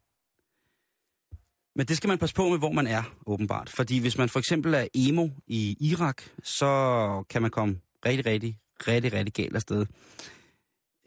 [1.75, 3.69] men det skal man passe på med, hvor man er, åbenbart.
[3.69, 8.59] Fordi hvis man for eksempel er emo i Irak, så kan man komme rigtig, rigtig,
[8.87, 9.85] rigtig, rigtig galt afsted.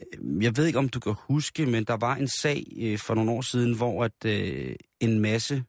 [0.00, 3.14] Øh, jeg ved ikke, om du kan huske, men der var en sag øh, for
[3.14, 5.64] nogle år siden, hvor at øh, en masse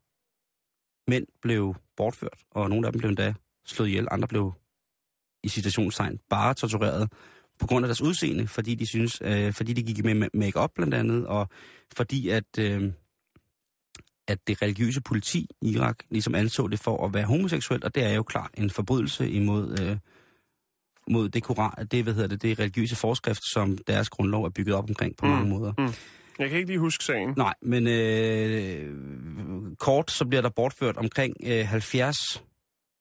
[1.08, 3.34] mænd blev bortført, og nogle af dem blev endda
[3.66, 4.54] slået ihjel, andre blev
[5.44, 7.12] i citationstegn bare tortureret
[7.60, 10.94] på grund af deres udseende, fordi de synes, øh, fordi de gik med make-up blandt
[10.94, 11.50] andet, og
[11.96, 12.92] fordi at, øh,
[14.28, 18.04] at det religiøse politi i Irak ligesom anså det for at være homoseksuelt, og det
[18.04, 19.98] er jo klart en forbrydelse imod øh,
[21.08, 24.76] mod det koran, det, hvad hedder det, det religiøse forskrift, som deres grundlov er bygget
[24.76, 25.32] op omkring på mm.
[25.32, 25.74] mange måder.
[25.78, 25.94] Mm.
[26.40, 27.34] Jeg kan ikke lige huske sagen.
[27.38, 28.96] Nej, men øh,
[29.80, 32.44] kort så bliver der bortført omkring øh, 70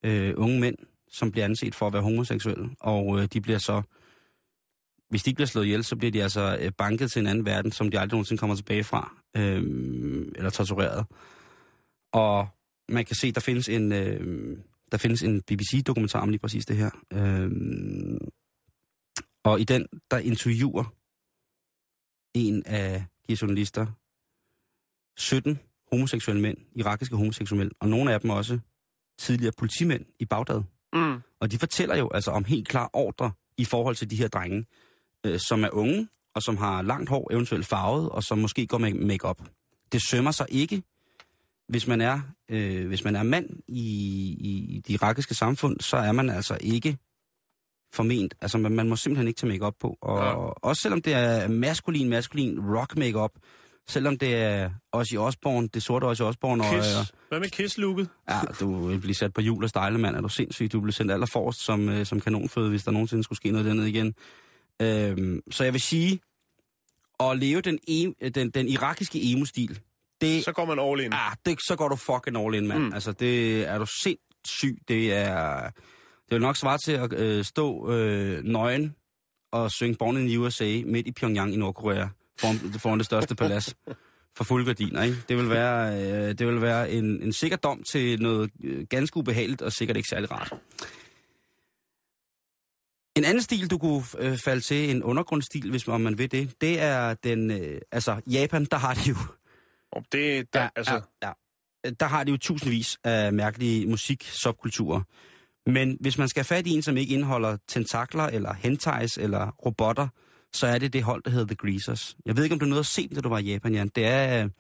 [0.04, 0.76] øh, unge mænd,
[1.12, 3.82] som bliver anset for at være homoseksuelle, og øh, de bliver så,
[5.10, 7.46] hvis de ikke bliver slået ihjel, så bliver de altså øh, banket til en anden
[7.46, 9.62] verden, som de aldrig nogensinde kommer tilbage fra, øh,
[10.36, 11.06] eller tortureret.
[12.12, 12.48] Og
[12.88, 14.56] man kan se, der findes en, øh,
[14.92, 16.90] der findes en BBC-dokumentar om lige præcis det her.
[17.12, 17.50] Øh,
[19.44, 20.94] og i den, der interviewer
[22.35, 23.87] en af de journalister
[25.16, 25.59] 17
[25.92, 28.59] homoseksuelle mænd, irakiske homoseksuelle og nogle af dem også
[29.18, 30.62] tidligere politimænd i Bagdad.
[30.92, 31.20] Mm.
[31.40, 34.66] Og de fortæller jo altså om helt klar ordre i forhold til de her drenge,
[35.26, 38.79] øh, som er unge, og som har langt hår, eventuelt farvet, og som måske går
[38.79, 39.42] med make-up.
[39.92, 40.83] Det sømmer sig ikke,
[41.70, 43.80] hvis man er, øh, hvis man er mand i,
[44.40, 46.98] i det irakiske samfund, så er man altså ikke
[47.92, 48.35] forment.
[48.40, 49.98] Altså, man, man må simpelthen ikke tage makeup på.
[50.00, 50.33] Og Ja.
[50.68, 53.30] også selvom det er maskulin, maskulin rock makeup,
[53.88, 56.64] selvom det er også i Osborne, det sorte også i Osborne.
[56.64, 56.88] Og, Kiss.
[56.88, 58.09] øh, Hvad med Kiss-looket?
[58.30, 60.16] ja, du vil blive sat på jul og stejle, mand.
[60.16, 60.72] Er du sindssyg?
[60.72, 63.88] Du bliver sendt allerforrest som, øh, som kanonføde, hvis der nogensinde skulle ske noget dernede
[63.90, 64.14] igen.
[64.83, 66.20] Øhm, så jeg vil sige,
[67.20, 69.78] at leve den, e- den, den irakiske emo-stil,
[70.20, 71.12] det, Så går man all in.
[71.12, 72.83] ah, det, så går du fucking all in, mand.
[72.83, 72.92] Mm.
[72.92, 74.78] Altså, det er du sindssyg.
[74.88, 75.70] Det er...
[76.28, 78.94] Det vil nok svare til at øh, stå øh, nøgen
[79.52, 82.06] og synge Born in the USA midt i Pyongyang i Nordkorea,
[82.40, 83.74] foran, foran det største palads
[84.37, 85.16] for fulde gardiner, ikke?
[85.28, 89.16] Det vil være, øh, det vil være en, en sikker dom til noget øh, ganske
[89.16, 90.52] ubehageligt og sikkert ikke særlig rart.
[93.16, 96.30] En anden stil, du kunne øh, falde til, en undergrundstil, hvis man, om man vil
[96.33, 99.16] det, det er den, øh, altså Japan, der har de jo
[99.92, 101.29] Og det, der, ja, altså, ja,
[101.85, 101.90] ja.
[102.00, 105.03] Der har de jo tusindvis af mærkelige musik-subkulturer.
[105.66, 109.50] Men hvis man skal have fat i en, som ikke indeholder tentakler, eller hentais, eller
[109.66, 110.09] robotter,
[110.53, 112.16] så er det det hold, der hedder The Greasers.
[112.26, 113.88] Jeg ved ikke, om du nåede at se dem, da du var i Japan, Jan.
[113.88, 114.50] Det er, øh,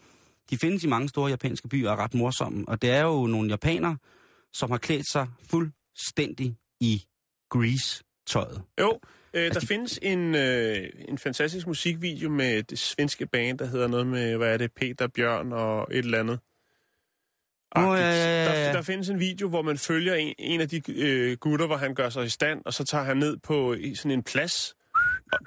[0.50, 2.68] de findes i mange store japanske byer og er ret morsomme.
[2.68, 3.96] Og det er jo nogle japanere,
[4.52, 7.04] som har klædt sig fuldstændig i
[7.50, 8.62] grease-tøjet.
[8.80, 9.00] Jo,
[9.34, 13.88] øh, Altså, der findes en, øh, en fantastisk musikvideo med det svenske band, der hedder
[13.88, 16.38] noget med, hvad er det, Peter Bjørn og et eller andet.
[17.72, 18.00] Agtigt.
[18.06, 18.66] ja, ja, ja.
[18.66, 21.76] Der, der findes en video, hvor man følger en, en af de øh, gutter, hvor
[21.76, 24.74] han gør sig i stand, og så tager han ned på sådan en plads.
[25.32, 25.38] Og,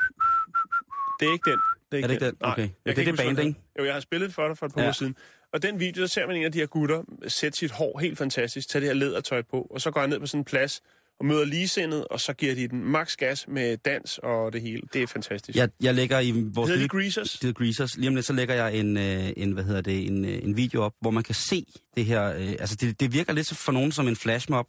[1.20, 1.60] det er ikke den.
[1.92, 2.36] Det Er det ikke den?
[2.42, 2.62] Nej, Okay.
[2.62, 3.60] jeg Ja, det er det band, den ikke?
[3.80, 4.86] Jo, jeg har spillet for dig for et par Ja.
[4.88, 5.16] uger siden.
[5.54, 8.18] Og den video, der ser man en af de her gutter sætte sit hår helt
[8.18, 10.82] fantastisk, tage det her lædertøj på, og så går han ned på sådan en plads
[11.20, 14.82] og møder ligesindet, og så giver de den max gas med dans og det hele.
[14.94, 15.58] Det er fantastisk.
[15.58, 16.70] Jeg, jeg lægger i vores...
[16.70, 17.32] Hedder de Greasers?
[17.32, 17.98] Det er Greasers.
[17.98, 20.58] Lige om lidt, så lægger jeg en, øh, en, hvad hedder det, en, øh, en
[20.58, 22.34] video op, hvor man kan se det her.
[22.34, 24.68] Øh, altså, det, det virker lidt for nogen som en flashmob.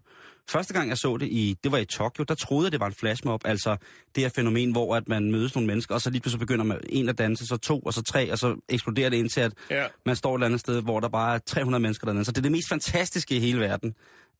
[0.50, 2.87] Første gang, jeg så det, i, det var i Tokyo, der troede jeg, det var
[2.87, 3.40] en flashmob.
[3.44, 3.76] Altså,
[4.14, 6.80] det her fænomen, hvor at man mødes nogle mennesker, og så lige pludselig begynder man
[6.88, 9.85] en at danse, så to, og så tre, og så eksploderer det indtil, at Ja.
[10.07, 12.24] man står et eller andet sted, hvor der bare er 300 mennesker dernede.
[12.24, 13.94] Så det er det mest fantastiske i hele verden.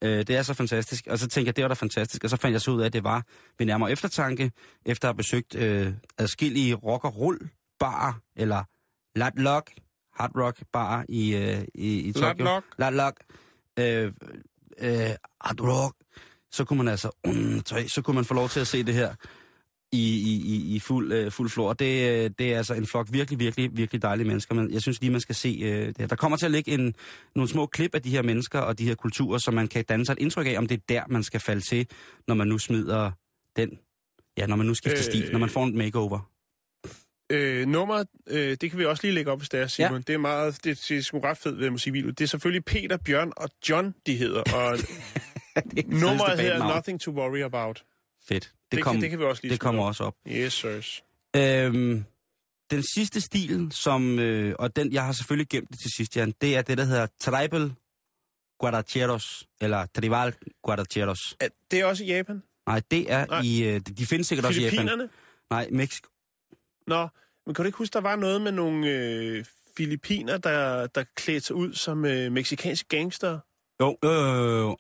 [0.05, 1.07] Øh, det er så fantastisk.
[1.07, 2.25] Og så tænkte jeg, det var da fantastisk.
[2.25, 3.23] Og så fandt jeg så ud af, at det var
[3.59, 4.53] ved nærmere eftertanke,
[4.87, 8.65] efter at have besøgt øh, adskillige rock og roll bar eller
[9.17, 9.71] lat lock,
[10.15, 12.27] hard rock bar i, øh, i, i Tokyo.
[12.29, 12.65] Lat Lock?
[12.79, 13.21] Lat lock.
[13.79, 14.13] Øh,
[14.79, 15.97] øh, hard rock.
[16.53, 18.95] Så kunne man altså, mm, tøj, så kunne man få lov til at se det
[18.95, 19.15] her
[19.95, 21.73] i, i, i, fuld, øh, fuld flor.
[21.73, 24.55] Det, øh, det er altså en flok virkelig, virkelig, virkelig dejlige mennesker.
[24.55, 26.07] Men jeg synes lige, man skal se øh, det her.
[26.07, 26.95] Der kommer til at ligge en,
[27.35, 30.07] nogle små klip af de her mennesker og de her kulturer, så man kan danne
[30.07, 31.87] sig et indtryk af, om det er der, man skal falde til,
[32.29, 33.11] når man nu smider
[33.57, 33.79] den.
[34.39, 36.31] Ja, når man nu skifter øh, stil, når man får en makeover.
[37.31, 39.93] Øh, nummeret, øh, det kan vi også lige lægge op, hvis det er, Simon.
[39.93, 39.99] Ja.
[39.99, 42.11] Det er meget, det, det er sgu ret fedt ved musikvideo.
[42.11, 44.41] Det er selvfølgelig Peter, Bjørn og John, de hedder.
[44.41, 44.79] Og
[45.57, 46.75] er nummeret hedder.
[46.75, 47.85] Nothing to Worry About.
[48.29, 48.53] Fedt.
[48.77, 49.89] Det, kom, kan, det kan vi også lige det kommer op.
[49.89, 50.15] også op.
[50.29, 51.05] Yes, sirs.
[51.37, 52.05] Øhm,
[52.71, 56.35] den sidste stil, som, øh, og den, jeg har selvfølgelig gemt det til sidst, Jan,
[56.41, 57.75] det er det, der hedder Tribal
[58.59, 61.37] Guaracheros, eller Tribal Guaracheros.
[61.41, 62.43] Er det er også i Japan?
[62.67, 63.41] Nej, det er Nej.
[63.45, 64.79] i, øh, de findes sikkert også i Japan.
[64.79, 65.09] Filippinerne?
[65.51, 66.09] Nej, Mexico.
[66.87, 67.09] Nå,
[67.47, 69.45] men kan du ikke huske, der var noget med nogle øh,
[69.77, 73.39] filippiner, der, der klædte sig ud som øh, meksikanske gangster?
[73.81, 74.69] Jo, øh, jo.
[74.69, 74.77] Jo,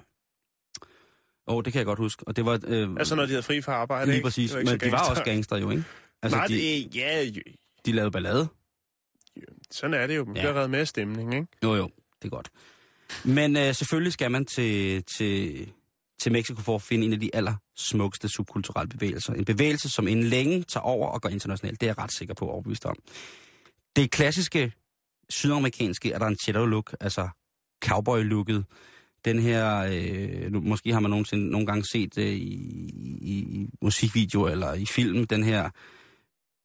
[1.49, 2.25] det kan jeg godt huske.
[2.29, 2.61] Og det var...
[2.67, 4.25] Øh, Altså, når de havde fri fra arbejde, lige ikke?
[4.25, 4.51] præcis.
[4.51, 5.85] Det var ikke Men de var også gangster jo, ikke?
[6.23, 7.41] Altså, Nej, de, det, ja, jo,
[7.87, 8.49] de lavede ballade.
[9.71, 10.25] sådan er det jo.
[10.25, 10.43] Man Ja.
[10.43, 11.47] bliver reddet med stemning, ikke?
[11.63, 11.91] Jo, jo,
[12.23, 12.51] det er godt.
[13.25, 15.69] Men øh, selvfølgelig skal man til, til,
[16.21, 19.33] til Mexico for at finde en af de allersmukkeste subkulturelle bevægelser.
[19.33, 21.81] En bevægelse, som inden længe tager over og går internationalt.
[21.81, 22.97] Det er jeg ret sikker på og overbevist om.
[23.97, 24.73] Det klassiske
[25.31, 27.29] sydamerikanske ranchero-look, altså
[27.85, 28.63] cowboy-looket,
[29.25, 32.55] den her, øh, nu, måske har man nogensinde, nogle gange set øh, i,
[33.21, 35.71] i, i musikvideo eller i film, den her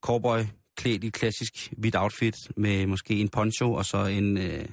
[0.01, 0.39] cowboy
[0.77, 4.65] klædt i klassisk hvidt outfit med måske en poncho og så en, øh,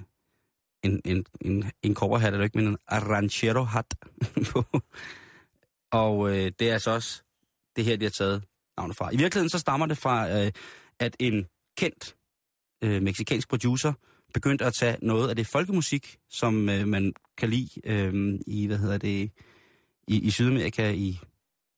[0.82, 3.94] en, en, en, en cowboyhat, eller ikke, men en ranchero-hat
[4.52, 4.64] på.
[5.92, 7.22] Og øh, det er altså også
[7.76, 8.42] det her, de har taget
[8.76, 9.10] navnet fra.
[9.12, 10.52] I virkeligheden så stammer det fra, øh,
[11.00, 11.46] at en
[11.78, 12.16] kendt
[12.84, 13.92] øh, meksikansk producer
[14.36, 18.78] begyndt at tage noget af det folkemusik, som øh, man kan lide øh, i, hvad
[18.78, 19.30] hedder det,
[20.08, 21.20] i, i Sydamerika, i,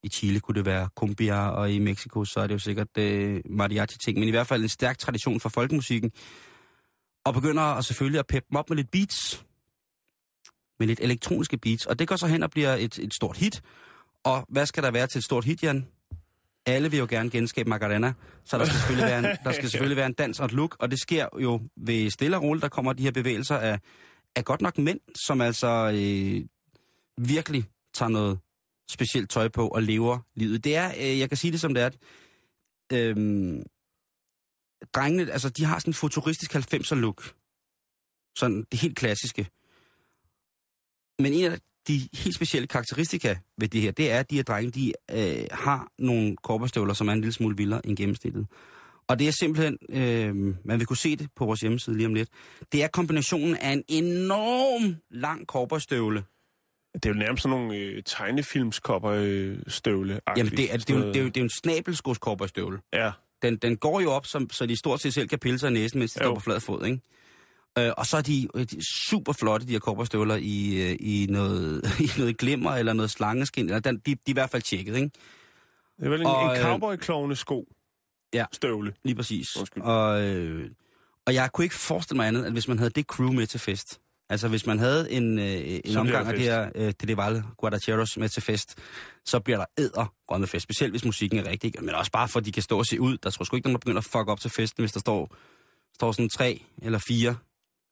[0.03, 3.41] i Chile kunne det være cumbia, og i Mexico så er det jo sikkert øh,
[3.45, 6.13] mariachi-ting, men i hvert fald en stærk tradition for folkemusikken,
[7.25, 9.45] og begynder at selvfølgelig at peppe dem op med lidt beats,
[10.79, 13.63] med lidt elektroniske beats, og det går så hen og bliver et, et stort hit.
[14.25, 15.87] Og hvad skal der være til et stort hit, Jan?
[16.69, 18.13] Alle vil jo gerne genskabe Macarena,
[18.45, 20.77] så der skal selvfølgelig være en, der skal selvfølgelig være en dans og et look,
[20.79, 23.79] og det sker jo ved stille og roligt, der kommer de her bevægelser af,
[24.37, 26.45] af godt nok mænd, som altså øh,
[27.29, 28.39] virkelig tager noget
[28.91, 30.65] specielt tøj på og lever livet.
[30.65, 31.97] Det er, øh, jeg kan sige det som det er, at,
[32.93, 33.17] øh,
[34.95, 37.35] drengene, altså de har sådan en futuristisk 90'er look.
[38.37, 39.49] Sådan det helt klassiske.
[41.19, 44.43] Men en af de helt specielle karakteristika ved det her, det er, at de her
[44.43, 48.47] drenge, de øh, har nogle korperstøvler, som er en lille smule vildere end gennemsnittet.
[49.09, 52.15] Og det er simpelthen, øh, man vil kunne se det på vores hjemmeside lige om
[52.15, 52.29] lidt,
[52.73, 56.25] det er kombinationen af en enorm lang korperstøvle.
[56.95, 59.59] Det er jo nærmest sådan nogle øh, tegnefilmskopper øh,
[60.37, 62.79] Jamen, det er, det, er jo, det, er jo, det er jo en snabelskodskorperstøvle.
[62.93, 63.11] Ja,
[63.43, 65.73] Den, den går jo op, som, så de stort set selv kan pille sig i
[65.73, 66.27] næsen, mens de Jo.
[66.29, 67.01] står på flad fod, ikke?
[67.79, 70.97] Øh, og så er de, øh, de er super flotte, de her korperstøvler, i, øh,
[71.01, 73.65] i, noget, i noget glimmer eller noget slangeskin.
[73.65, 75.11] Eller den, de, de er i hvert fald tjekket, ikke?
[75.99, 77.65] det er vel en, Og, en øh, cowboy sko.
[78.35, 78.45] Ja.
[78.53, 78.95] Støvle.
[79.05, 79.57] Lige præcis.
[79.57, 79.83] Undskyld.
[79.83, 80.71] Og, øh,
[81.27, 83.61] og jeg kunne ikke forestille mig andet, at hvis man havde det crew med til
[83.61, 84.01] fest,
[84.31, 88.29] altså hvis man havde en, øh, en omgang af det her øh, Tedeval Guadacheros med
[88.29, 88.79] til fest,
[89.25, 92.39] så bliver der æder grønne fest, specielt hvis musikken er rigtig, men også bare for,
[92.39, 93.19] at de kan stå og se ud.
[93.19, 95.37] Der tror sgu ikke, nogen, der begynder at fuck op til festen, hvis der står,
[95.95, 97.37] står sådan tre eller fire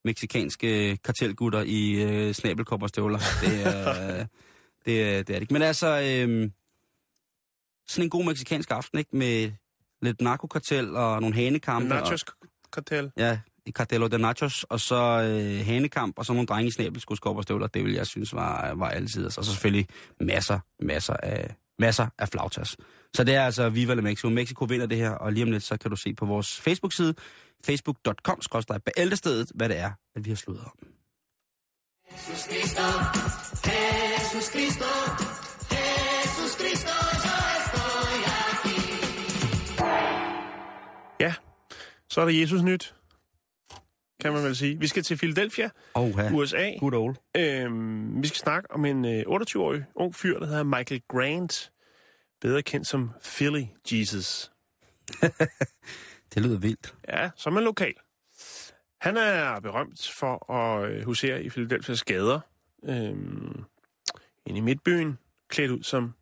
[0.06, 3.18] meksikanske kartelgutter i øh, snabelkopperstøvler.
[3.42, 4.26] Det er, øh,
[4.86, 5.52] det, er- det er det ikke.
[5.52, 6.50] Men altså, øh,
[7.88, 9.16] sådan en god meksikansk aften, ikke?
[9.16, 9.52] Med
[10.02, 11.94] lidt narkokartel og nogle hanekampe.
[11.94, 12.24] og- Nachos
[12.72, 13.10] kartel.
[13.16, 17.66] Ja, i Cartello de Nachos, og så øh, hanekamp, og så nogle drenge i snabelskudskopperstøvler.
[17.66, 19.26] Det vil jeg synes var, var altid.
[19.26, 19.86] Og så selvfølgelig
[20.20, 22.76] masser, masser af, masser af flautas.
[23.14, 24.28] Så det er altså Viva la Mexico.
[24.30, 27.14] Mexico vinder det her, og lige om lidt, så kan du se på vores Facebook-side,
[27.64, 28.40] facebook.com,
[28.96, 30.88] bæltestedet, hvad det er, at vi har slået om.
[41.20, 41.34] Ja,
[42.10, 42.94] så er der Jesus nyt,
[44.20, 44.78] kan man vel sige.
[44.80, 46.32] Vi skal til Philadelphia, Oh, ja.
[46.32, 46.70] USA.
[46.80, 47.16] Good old.
[47.36, 51.72] Øhm, vi skal snakke om en øh, 28-årig ung fyr, der hedder Michael Grant,
[52.40, 54.50] bedre kendt som Philly Jesus.
[56.34, 56.94] Det lyder vildt.
[57.08, 57.94] Ja, som en lokal.
[59.00, 62.40] Han er berømt for at øh, husere i Philadelphia's gader,
[62.84, 63.64] øhm,
[64.46, 66.14] inde i midtbyen, klædt ud som,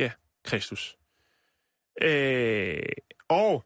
[0.00, 0.10] ja,
[0.44, 0.96] Kristus.
[2.02, 2.82] Øh,
[3.28, 3.64] og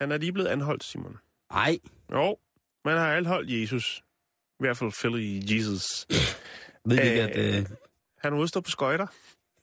[0.00, 1.18] han er lige blevet anholdt, Simon.
[1.50, 1.78] Ej,
[2.12, 2.38] Jo,
[2.84, 4.02] man har anholdt Jesus.
[4.50, 6.06] I hvert fald Philly Jesus.
[6.84, 7.58] ved ikke, Øh, at...
[7.60, 7.66] Øh,
[8.18, 9.06] Han ude at stå på skøjter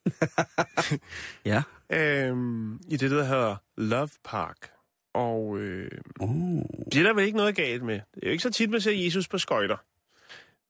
[1.46, 1.64] ja.
[1.92, 4.72] øhm, i det, der hedder Love Park.
[5.14, 6.64] Og øh, Oh.
[6.92, 7.94] det er der vel ikke noget galt med.
[7.94, 9.78] Det er jo ikke så tit, man ser Jesus på skøjter.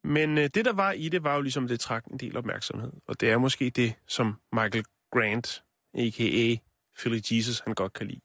[0.08, 2.92] Men øh, det, der var i det, var jo ligesom, det trak en del opmærksomhed.
[3.08, 5.64] Og det er måske det, som Michael Grant,
[5.94, 6.56] a.k.a.
[7.00, 8.22] Philly Jesus, han godt kan lide.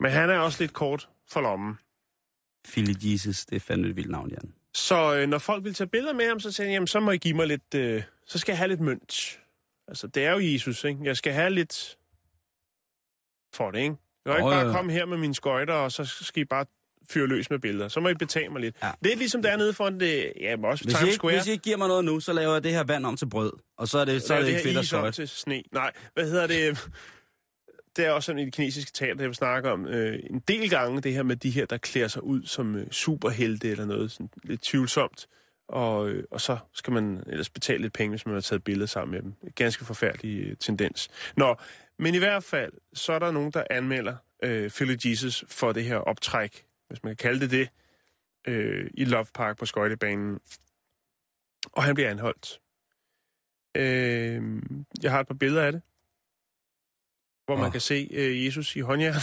[0.00, 1.74] Men han er også lidt kort for lommen.
[2.68, 4.54] Philly Jesus, det er fandme et vildt navn, Jan.
[4.74, 7.10] Så øh, når folk vil tage billeder med ham, så siger han, jamen, så må
[7.10, 9.39] I give mig lidt, øh, så skal jeg have lidt mønt.
[9.90, 11.00] Altså, det er jo Jesus, ikke?
[11.02, 11.98] Jeg skal have lidt
[13.54, 13.94] for det, ikke?
[14.24, 16.66] Jeg kan ikke bare komme her med mine skøjter, og så skal I bare
[17.10, 17.88] fyre løs med billeder.
[17.88, 18.76] Så må I betale mig lidt.
[18.82, 18.90] Ja.
[19.04, 21.34] Det er ligesom dernede foran det, ja, også Hvis Times ikke, Square.
[21.34, 23.26] hvis I ikke giver mig noget nu, så laver jeg det her vand om til
[23.26, 23.52] brød.
[23.78, 25.12] Og så er det, så er det, det ikke fedt at skøjte.
[25.12, 25.62] til sne.
[25.72, 26.78] Nej, hvad hedder det?
[27.96, 30.70] Det er også sådan i det kinesiske tal, der vi snakker om øh, en del
[30.70, 34.12] gange, det her med de her, der klæder sig ud som øh, superhelte eller noget
[34.12, 35.26] sådan lidt tvivlsomt.
[35.70, 38.86] Og, øh, og så skal man ellers betale lidt penge, hvis man har taget billeder
[38.86, 39.52] sammen med dem.
[39.54, 41.08] Ganske forfærdelig øh, tendens.
[41.36, 41.56] Nå,
[41.98, 45.84] men i hvert fald, så er der nogen, der anmelder øh, Philly Jesus for det
[45.84, 47.68] her optræk, hvis man kan kalde det det,
[48.46, 50.40] øh, i Love Park på skøjtebanen.
[51.72, 52.60] Og han bliver anholdt.
[53.76, 54.62] Øh,
[55.02, 55.82] jeg har et par billeder af det,
[57.46, 57.72] hvor man Åh.
[57.72, 59.14] kan se øh, Jesus i håndjern.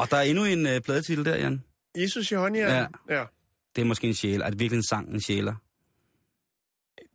[0.00, 1.64] Og der er endnu en øh, pladetitel der, Jan.
[1.96, 2.92] Jesus i håndjern?
[3.08, 3.16] Ja.
[3.16, 3.24] ja.
[3.76, 4.40] Det er måske en sjæl.
[4.40, 5.54] Er det virkelig en sang, en sjæler?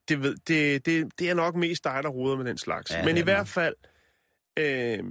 [0.10, 2.91] Det, ved, det, det, det er nok mest dig, der roder med den slags.
[2.91, 3.48] Ja, Men i er hvert nok.
[3.48, 3.76] fald,
[4.58, 5.04] øh,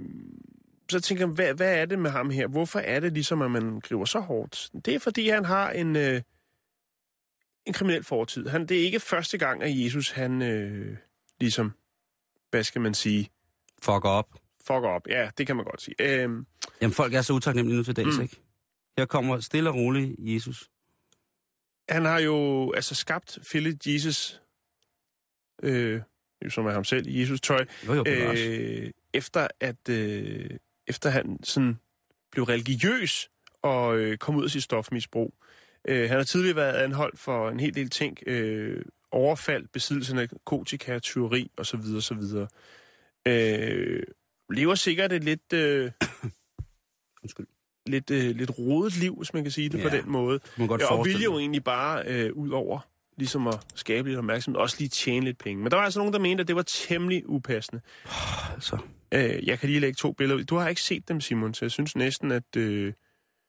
[0.89, 2.47] så tænker jeg, hvad, hvad er det med ham her?
[2.47, 4.69] Hvorfor er det ligesom, at man griber så hårdt?
[4.85, 6.21] Det er, fordi han har en, øh,
[7.65, 8.47] en kriminel fortid.
[8.47, 10.97] Han, det er ikke første gang, at Jesus, han øh,
[11.39, 11.71] ligesom,
[12.49, 13.29] hvad skal man sige,
[13.81, 14.29] Fuck op.
[14.67, 15.07] fucker op.
[15.09, 15.95] Ja, det kan man godt sige.
[15.99, 16.29] Øh,
[16.81, 18.23] Jamen, folk er så utaknemmelige nu til dags, Mm.
[18.23, 18.35] ikke?
[18.97, 20.69] Her kommer stille og roligt Jesus.
[21.89, 24.41] Han har jo altså skabt Philly Jesus,
[25.63, 26.01] øh,
[26.49, 30.49] som er ham selv, Jesus tøj, Jo, jo, øh, efter at øh,
[30.87, 31.79] efter han sådan
[32.31, 33.29] blev religiøs
[33.61, 35.33] og øh, kom ud af sit stofmisbrug.
[35.87, 38.81] Øh, han har tidligere været anholdt for en hel del ting, øh,
[39.11, 41.79] overfald, besiddelse af narkotika, tyveri osv.
[41.97, 42.23] osv.
[43.27, 44.03] Øh,
[44.49, 45.91] lever sikkert et lidt, øh,
[47.23, 47.47] Undskyld.
[47.89, 50.39] Lidt, øh, lidt rodet liv, hvis man kan sige det Ja, på den måde.
[50.57, 52.79] Man kan godt og ville jo egentlig bare øh, ud over
[53.17, 55.63] ligesom at skabe lidt opmærksomhed, også lige tjene lidt penge.
[55.63, 57.81] Men der var altså nogen, der mente, at det var temmelig upassende.
[58.53, 58.77] Altså,
[59.13, 60.43] Øh, jeg kan lige lægge to billeder ud.
[60.43, 62.55] Du har ikke set dem, Simon, så jeg synes næsten, at...
[62.57, 62.93] Øh,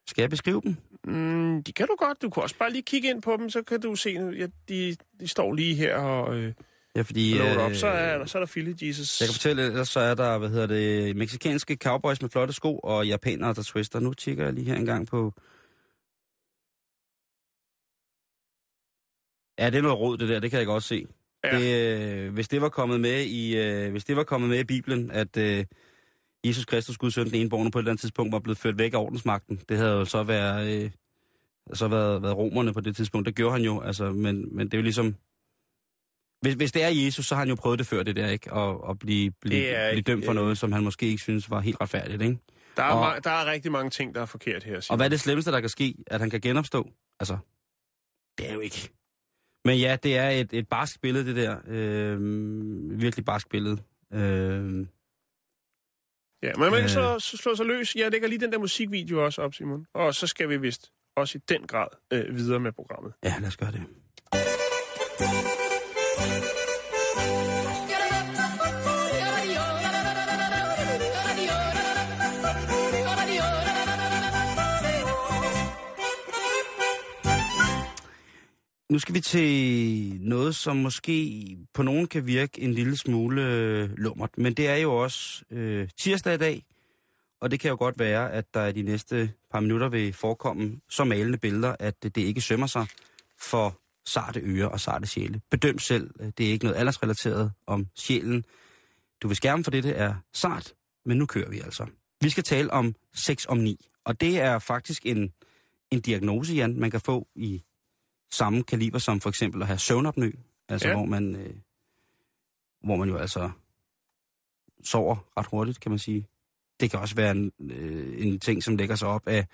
[0.06, 0.76] Skal jeg beskrive dem?
[1.04, 2.22] mm, de kan du godt.
[2.22, 4.96] Du kan også bare lige kigge ind på dem, så kan du se, ja, de,
[5.20, 6.52] de står lige her og øh,
[6.96, 7.34] Ja, fordi...
[7.34, 7.74] loader øh, op.
[7.74, 9.20] Så er, så er der Philly Jesus.
[9.20, 12.78] Jeg kan fortælle, ellers så er der, hvad hedder det, meksikanske cowboys med flotte sko,
[12.78, 14.00] og japanere, der twister.
[14.00, 15.32] Nu tjekker jeg lige her engang på...
[19.58, 21.06] Ja, det er noget råd, det der, det kan jeg godt se.
[21.44, 21.58] Ja.
[21.58, 24.64] Det, øh, hvis det var kommet med i, øh, hvis det var kommet med i
[24.64, 25.64] Bibelen, at øh,
[26.46, 28.78] Jesus Kristus, Guds søn, den ene borger, på et eller andet tidspunkt var blevet ført
[28.78, 30.90] væk af ordensmagten, det havde jo så været, øh,
[31.72, 33.26] så været, været romerne på det tidspunkt.
[33.26, 35.16] Det gjorde han jo, altså, men, men det er jo ligesom...
[36.40, 38.52] Hvis, hvis det er Jesus, så har han jo prøvet det før, det der, ikke?
[38.52, 41.22] Og, og blive, blive, Det er blive dømt for øh, noget, som han måske ikke
[41.22, 42.38] synes var helt retfærdigt, ikke?
[42.76, 44.76] Der er, Og- ma- der er rigtig mange ting, der er forkert her.
[44.76, 44.98] Og Simon.
[44.98, 45.94] hvad er det slemmeste, der kan ske?
[46.06, 46.90] At han kan genopstå?
[47.20, 47.38] Altså,
[48.38, 48.88] det er jo ikke.
[49.64, 51.56] Men ja, det er et, et barsk billede, det der.
[51.66, 53.78] Øh, virkelig barsk billede.
[54.12, 54.86] Øh,
[56.42, 56.88] Ja, men Øh.
[56.88, 57.96] så, så slå sig løs.
[57.96, 59.86] Jeg lægger lige den der musikvideo også op, Simon.
[59.94, 63.12] Og så skal vi vist også i den grad øh, videre med programmet.
[63.24, 63.82] ja, lad os gøre det.
[78.90, 83.90] Nu skal vi til noget, som måske på nogen kan virke en lille smule øh,
[83.96, 86.64] lummert, men det er jo også øh, tirsdag i dag,
[87.40, 90.80] og det kan jo godt være, at der i de næste par minutter vil forekomme
[90.88, 92.86] så malende billeder, at det ikke sømmer sig
[93.40, 95.40] for sarte ører og sarte sjæle.
[95.50, 98.44] Bedøm selv, øh, det er ikke noget aldersrelateret om sjælen.
[99.22, 100.74] Du vil skærme for det er sart,
[101.04, 101.86] men nu kører vi altså.
[102.20, 105.32] Vi skal tale om 6 om 9, og det er faktisk en,
[105.90, 107.62] en diagnose, Jan, man kan få i
[108.30, 110.30] samme kaliber som for eksempel at have søvnopnø,
[110.68, 110.94] altså ja.
[110.94, 111.54] hvor man øh,
[112.82, 113.50] hvor man jo altså
[114.84, 116.26] sover ret hurtigt, kan man sige.
[116.80, 119.46] Det kan også være en, øh, en ting, som lægger sig op af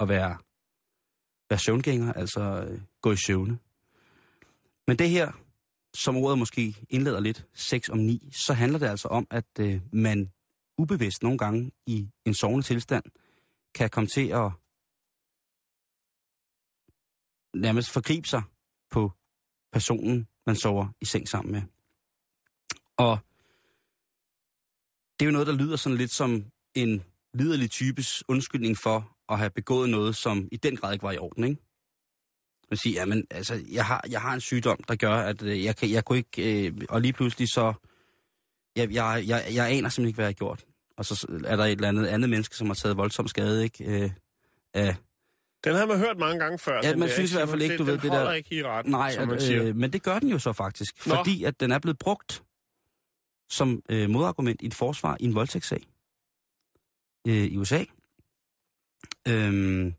[0.00, 0.36] at være,
[1.50, 3.58] være søvngænger, altså øh, gå i søvne.
[4.86, 5.32] Men det her,
[5.94, 9.80] som ordet måske indleder lidt, 6 om 9, så handler det altså om, at øh,
[9.92, 10.30] man
[10.78, 13.04] ubevidst nogle gange i en sovende tilstand
[13.74, 14.50] kan komme til at
[17.54, 18.42] nærmest forgribe sig
[18.90, 19.12] på
[19.72, 21.62] personen, man sover i seng sammen med.
[22.96, 23.18] Og
[25.20, 26.44] det er jo noget, der lyder sådan lidt som
[26.74, 31.12] en liderlig types undskyldning for at have begået noget, som i den grad ikke var
[31.12, 31.60] i orden, ikke?
[32.70, 35.76] Man siger, jamen, altså, jeg har, jeg har en sygdom, der gør, at øh, jeg,
[35.76, 37.72] kan, jeg kunne ikke, øh, og lige pludselig så,
[38.76, 40.64] jeg, jeg, jeg, jeg aner simpelthen ikke, hvad jeg har gjort.
[40.96, 43.84] Og så er der et eller andet andet menneske, som har taget voldsom skade, ikke?
[43.84, 44.10] Øh,
[44.74, 44.96] af,
[45.64, 46.80] den har man hørt mange gange før.
[46.82, 49.12] Ja, man synes i hvert fald ikke, du ved, det der- ikke i retten, Nej,
[49.12, 51.06] som at, øh, men det gør den jo så faktisk.
[51.06, 51.14] Nå.
[51.14, 52.42] Fordi at den er blevet brugt
[53.50, 55.82] som øh, modargument i et forsvar i en voldtægtssag
[57.28, 57.84] øh, i USA.
[59.28, 59.94] Øhm,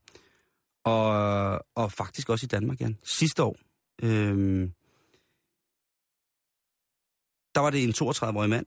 [0.84, 2.98] og, og faktisk også i Danmark, Jan.
[3.04, 3.58] Sidste år.
[4.04, 4.74] Øhm,
[7.56, 8.66] der var det en 32-årig mand.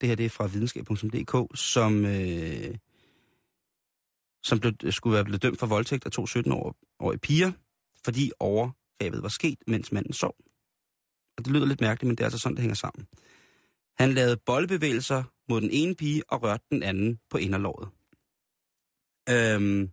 [0.00, 2.74] Det her det er fra videnskab.dk, som, øh,
[4.44, 7.52] som blev, skulle være blevet dømt for voldtægt af to 17-årige piger,
[8.04, 10.36] fordi overgrebet var sket, mens manden sov.
[11.36, 13.06] Og det lyder lidt mærkeligt, men det er altså sådan, det hænger sammen.
[13.98, 17.88] Han lavede boldbevægelser mod den ene pige og rørte den anden på inderlåret.
[19.30, 19.90] Øhm,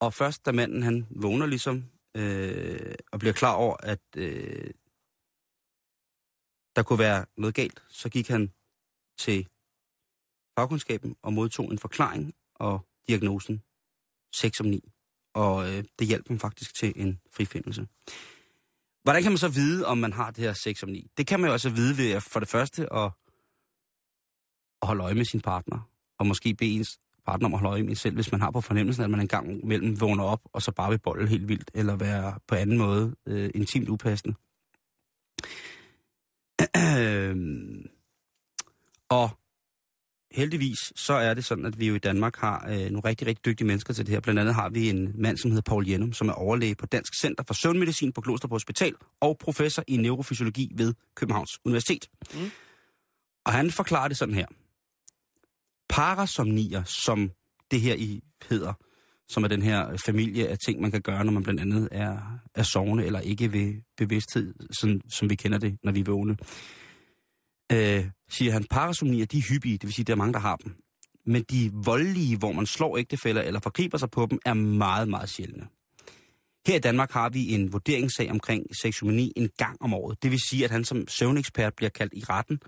[0.00, 1.84] og først da manden han vågner ligesom
[2.16, 4.70] øh, og bliver klar over, at øh,
[6.76, 8.52] der kunne være noget galt, så gik han
[9.18, 9.48] til
[10.58, 13.62] fagkundskaben og modtog en forklaring og diagnosen
[14.34, 14.92] 6 om 9.
[15.34, 17.86] Og øh, det hjalp ham faktisk til en frifindelse.
[19.02, 21.10] Hvordan kan man så vide, om man har det her 6 om 9?
[21.16, 23.10] Det kan man jo altså vide ved at for det første at,
[24.82, 27.82] at holde øje med sin partner, og måske bede ens partner om at holde øje
[27.82, 30.62] med selv, hvis man har på fornemmelsen, at man en gang mellem vågner op, og
[30.62, 34.34] så bare vil bolle helt vildt, eller være på anden måde øh, intimt upassende.
[36.98, 37.86] Øhm,
[39.08, 39.30] og
[40.34, 43.44] heldigvis så er det sådan, at vi jo i Danmark har øh, nogle rigtig, rigtig
[43.44, 44.20] dygtige mennesker til det her.
[44.20, 47.12] Blandt andet har vi en mand, som hedder Paul Jenum, som er overlæge på Dansk
[47.20, 52.08] Center for Søvnmedicin på Klosterborg Hospital og professor i neurofysiologi ved Københavns Universitet.
[52.34, 52.50] Mm.
[53.44, 54.46] Og han forklarer det sådan her.
[55.88, 57.30] Parasomnier, som
[57.70, 58.72] det her i hedder,
[59.28, 62.18] som er den her familie af ting, man kan gøre, når man blandt andet er,
[62.54, 66.36] er sovende eller ikke ved bevidsthed, sådan, som vi kender det, når vi er vågne.
[67.74, 70.56] Øh, siger han, parasomnier, de er hyppige, det vil sige, der er mange, der har
[70.56, 70.74] dem.
[71.26, 75.28] Men de voldelige, hvor man slår ægtefælder eller forgriber sig på dem, er meget, meget
[75.28, 75.66] sjældne.
[76.66, 80.22] Her i Danmark har vi en vurderingssag omkring seksomani en gang om året.
[80.22, 82.60] Det vil sige, at han som søvnekspert bliver kaldt i retten,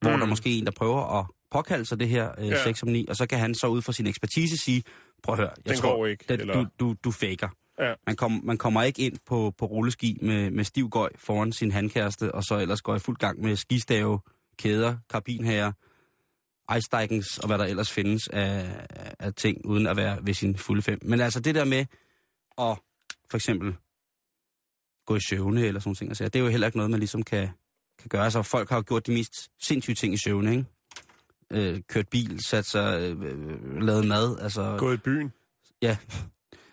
[0.00, 0.18] hvor Mm.
[0.20, 2.64] der måske er en, der prøver at påkalde sig det her øh, Ja.
[2.64, 4.82] 6 om 9, og så kan han så ud fra sin ekspertise sige,
[5.22, 7.48] prøv at høre, jeg Den tror, går ikke, det, eller- du, du, du faker.
[7.80, 7.94] Ja.
[8.06, 11.70] Man, kom, man kommer ikke ind på, på rulleski med, med stiv gøj foran sin
[11.70, 14.18] handkæreste, og så ellers går i fuld gang med skistave,
[14.60, 15.72] kæder, karabinhager,
[16.76, 18.86] ice og hvad der ellers findes af,
[19.18, 20.98] af- ting, uden at være ved sin fulde fem.
[21.02, 21.78] Men altså det der med
[22.58, 22.78] at
[23.30, 23.76] for eksempel
[25.06, 27.22] gå i søvne eller sådan ting, altså, det er jo heller ikke noget, man ligesom
[27.22, 27.48] kan,
[27.98, 28.24] kan gøre.
[28.24, 30.64] Altså folk har jo gjort de mest sindssyge ting i søvne, ikke?
[31.50, 34.76] Øh, kørt bil, sat sig, øh, øh, lavet mad, altså...
[34.78, 35.32] Gå i byen.
[35.82, 35.96] Ja.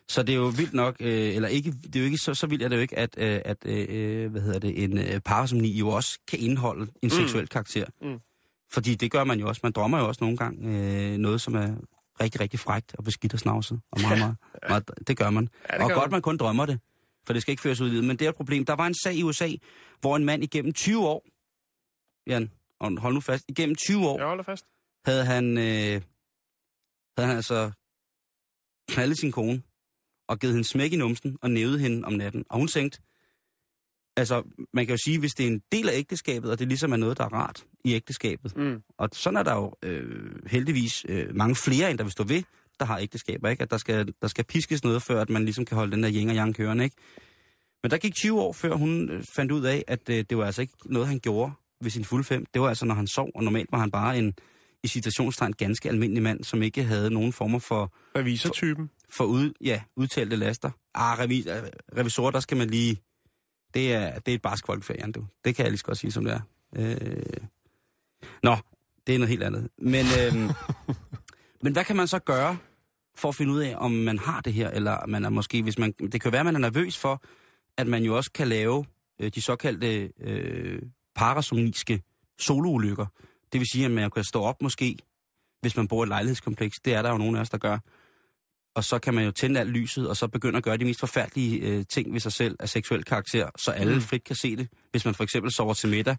[0.09, 2.47] Så det er jo vildt nok, øh, eller ikke, det er jo ikke så, så
[2.47, 5.69] vildt er det jo ikke, at, øh, at øh, hvad hedder det, en øh, parasomni
[5.77, 7.85] jo også kan indeholde en seksuel karakter.
[8.01, 8.19] Mm.
[8.71, 9.59] Fordi det gør man jo også.
[9.63, 10.77] Man drømmer jo også nogle gange
[11.11, 11.75] øh, noget, som er
[12.21, 13.81] rigtig, rigtig frægt og beskidt og snavset.
[13.91, 14.35] Og meget, meget,
[14.69, 15.49] meget, det gør man.
[15.69, 16.15] Ja, det og gør godt, man.
[16.15, 16.79] man kun drømmer det.
[17.25, 18.03] For det skal ikke føres ud i livet.
[18.05, 18.65] Men det er et problem.
[18.65, 19.49] Der var en sag i USA,
[20.01, 21.25] hvor en mand igennem 20 år,
[22.27, 22.51] Jan,
[22.97, 24.65] hold nu fast, igennem 20 år, Jeg holder fast.
[25.05, 26.01] havde han, øh,
[27.17, 27.71] havde han altså
[28.89, 29.61] knaldet sin kone
[30.27, 32.43] og givet hende smæk i numsen og nævede hende om natten.
[32.49, 32.99] Og hun tænkte,
[34.17, 36.91] altså man kan jo sige, hvis det er en del af ægteskabet, og det ligesom
[36.91, 38.81] er noget, der er rart i ægteskabet, Mm.
[38.97, 42.43] og sådan er der jo øh, heldigvis øh, mange flere, end der vil stå ved,
[42.79, 43.63] der har ægteskaber, ikke?
[43.63, 46.11] At der skal, der skal piskes noget, før at man ligesom kan holde den der
[46.13, 46.95] yin og yang kørende, ikke?
[47.83, 50.45] Men der gik 20 år, før hun øh, fandt ud af, at øh, det var
[50.45, 51.51] altså ikke noget, han gjorde
[51.81, 52.45] ved sin fulde fem.
[52.53, 54.33] Det var altså, når han sov, og normalt var han bare en,
[54.83, 58.89] i citationstegn, ganske almindelig mand, som ikke havde nogen former for, Revisortypen.
[59.09, 60.71] For ud, ja, udtalte laster.
[60.93, 61.63] Ah, revis, øh,
[61.97, 63.01] revisor, der skal man lige...
[63.73, 65.25] Det er, det er et barsk folkefærd, du.
[65.45, 66.41] Det kan jeg lige så godt sige, som det er.
[66.75, 67.47] Øh...
[68.43, 68.57] Nå,
[69.07, 69.69] det er noget helt andet.
[69.77, 70.33] Men, øh...
[71.63, 72.57] men hvad kan man så gøre
[73.15, 75.77] for at finde ud af, om man har det her, eller man er måske, hvis
[75.77, 75.91] man...
[75.91, 77.23] Det kan være, at man er nervøs for,
[77.77, 78.85] at man jo også kan lave
[79.19, 80.81] øh, de såkaldte øh,
[81.15, 82.01] parasomniske
[82.39, 83.05] soloulykker.
[83.53, 84.97] Det vil sige, at man kan stå op måske,
[85.61, 86.79] hvis man bor i et lejlighedskompleks.
[86.79, 87.79] Det er der jo nogle af os, der gør
[88.77, 90.99] og så kan man jo tænde alt lyset, og så begynde at gøre de mest
[90.99, 94.01] forfærdelige øh, ting ved sig selv af seksuel karakter, så alle mm.
[94.01, 94.67] frit kan se det.
[94.91, 96.17] Hvis man for eksempel sover til middag,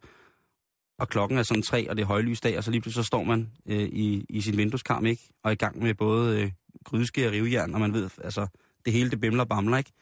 [0.99, 3.07] og klokken er sådan tre, og det er højlys dag, og så lige pludselig så
[3.07, 5.23] står man øh, i, i sin vindueskarm, ikke?
[5.43, 6.51] Og er i gang med både øh,
[6.85, 8.47] grydeske og rivejern, og man ved, altså,
[8.85, 9.93] det hele det bimler og bamler, ikke?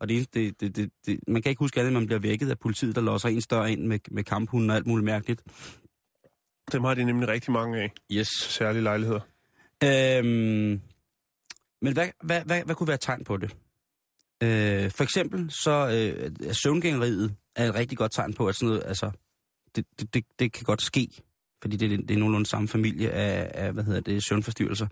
[0.00, 2.50] Og det, det, det, det, det, man kan ikke huske andet, end man bliver vækket
[2.50, 5.42] af politiet, der låser en større ind med, med kamphunden og alt muligt mærkeligt.
[6.72, 7.92] Dem har de nemlig rigtig mange af.
[8.12, 8.28] Yes.
[8.28, 9.20] Særlige lejligheder.
[9.84, 10.80] Øhm,
[11.84, 13.56] men hvad, hvad, hvad, hvad kunne være tegn på det?
[14.42, 18.68] Øh, for eksempel så øh, er søvngængeriet er et rigtig godt tegn på, at sådan
[18.68, 19.10] noget, altså,
[19.76, 21.08] det, det, det, det kan godt ske,
[21.62, 24.86] fordi det, det er nogenlunde samme familie af, af hvad hedder det, søvnforstyrrelser.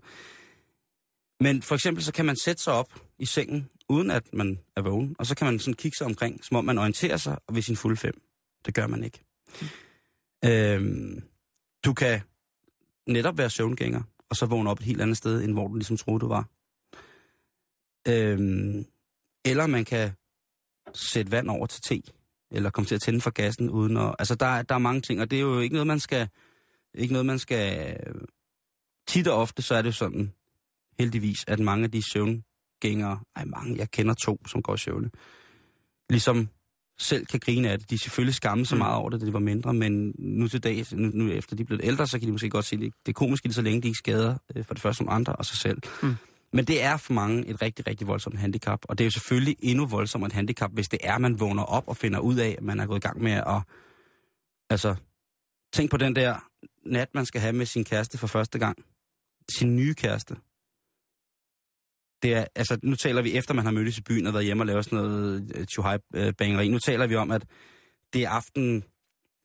[1.43, 4.81] Men for eksempel så kan man sætte sig op i sengen, uden at man er
[4.81, 7.61] vågen, og så kan man sådan kigge sig omkring, som om man orienterer sig ved
[7.61, 8.21] sin fulde fem.
[8.65, 9.25] Det gør man ikke.
[10.45, 11.23] Øhm,
[11.85, 12.21] du kan
[13.07, 15.97] netop være søvngænger, og så vågne op et helt andet sted, end hvor du ligesom
[15.97, 16.49] troede, du var.
[18.07, 18.85] Øhm,
[19.45, 20.11] eller man kan
[20.93, 22.01] sætte vand over til te,
[22.51, 24.15] eller komme til at tænde for gassen uden at...
[24.19, 26.29] Altså, der, er- der er mange ting, og det er jo ikke noget, man skal...
[26.93, 27.97] Ikke noget, man skal...
[29.07, 30.33] Tit og ofte, så er det jo sådan,
[30.99, 33.19] heldigvis, at mange af de søvngængere...
[33.35, 35.11] Ej, mange, jeg kender to, som går i søvne.
[36.09, 36.49] Ligesom
[36.99, 37.89] selv kan grine af det.
[37.89, 40.85] De selvfølgelig skamme så meget over det, da de var mindre, men nu til dag,
[40.91, 43.11] nu, nu efter de er blevet ældre, så kan de måske godt se, det, det
[43.11, 45.57] er komisk så længe, de ikke skader øh, for det første som andre og sig
[45.57, 45.77] selv.
[46.03, 46.15] Mm.
[46.53, 49.55] Men det er for mange et rigtig, rigtig voldsomt handicap, og det er jo selvfølgelig
[49.59, 52.55] endnu voldsommere et handicap, hvis det er, at man vågner op og finder ud af,
[52.57, 53.61] at man er gået i gang med at...
[54.69, 54.95] Altså,
[55.73, 56.49] tænk på den der
[56.85, 58.77] nat, man skal have med sin kæreste for første gang.
[59.57, 60.35] Sin nye kæreste.
[62.23, 64.63] Det er, altså, nu taler vi efter, man har mødtes i byen og været hjemme
[64.63, 66.67] og lavet sådan noget øh, to tjuhaj øh, bangeri.
[66.67, 67.45] Nu taler vi om, at
[68.13, 68.83] det er aften,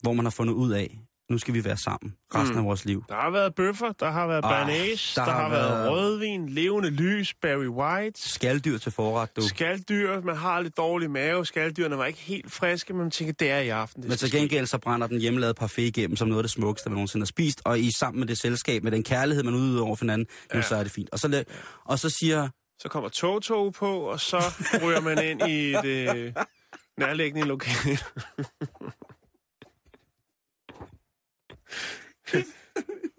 [0.00, 0.98] hvor man har fundet ud af,
[1.30, 2.58] nu skal vi være sammen resten Mm.
[2.58, 3.04] af vores liv.
[3.08, 5.90] Der har været bøffer, der har været Ah, banage, der der, har har været været-
[5.90, 9.48] rødvin, levende lys, Barry White, Skaldyr til forret, du.
[9.48, 10.20] skalddyr.
[10.20, 11.46] Man har lidt dårlig mave.
[11.46, 14.02] Skaldyrene var ikke helt friske, men man tænker, det er i aften.
[14.02, 16.90] Det Men til gengæld så brænder den hjemmelavede parfait igennem som noget af det smukkeste,
[16.90, 17.62] man nogensinde har spist.
[17.64, 20.62] Og i sammen med det selskab, med den kærlighed, man udøver over for hinanden, ja.
[20.62, 21.08] så er det fint.
[21.12, 21.44] Og så,
[21.84, 22.48] og så siger...
[22.80, 24.42] Så kommer tog på, og så
[24.82, 26.32] ryger man ind i et øh,
[27.00, 27.98] nærliggende lokale.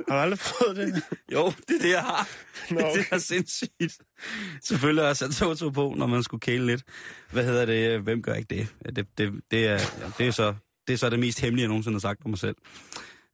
[0.07, 1.03] Har du aldrig prøvet det?
[1.33, 2.29] Jo, det er det, jeg har.
[2.73, 3.97] Nå, Det er sindssygt.
[4.63, 6.83] Selvfølgelig har jeg sat Toto på, når man skulle kæle lidt.
[7.31, 8.01] Hvad hedder det?
[8.01, 8.67] Hvem gør ikke det?
[8.95, 10.55] Det, det, det, er, ja, det, er, så,
[10.87, 12.55] det er så det mest hemmelige, jeg nogensinde har sagt på mig selv.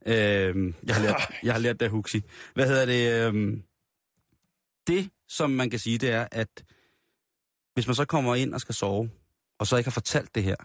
[0.06, 2.22] Øhm, jeg, har lært, jeg har lært det af Huxi.
[2.54, 3.26] Hvad hedder det?
[3.26, 3.62] Øhm,
[4.86, 6.64] det, som man kan sige, det er, at
[7.74, 9.10] hvis man så kommer ind og skal sove,
[9.58, 10.56] og så ikke har fortalt det her,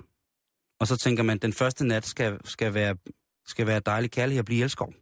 [0.80, 2.95] og så tænker man, at den første nat skal, skal, være,
[3.45, 4.93] skal være dejlig kærlig at blive elskov.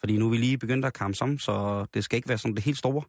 [0.00, 2.54] Fordi nu er vi lige begyndt at kamme sammen, så det skal ikke være sådan
[2.54, 3.02] det helt store.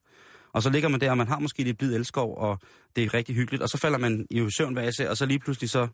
[0.53, 2.59] Og så ligger man der, og man har måske lidt blid elskov, og
[2.95, 3.63] det er rigtig hyggeligt.
[3.63, 5.87] Og så falder man i søvn hver især, og så lige pludselig så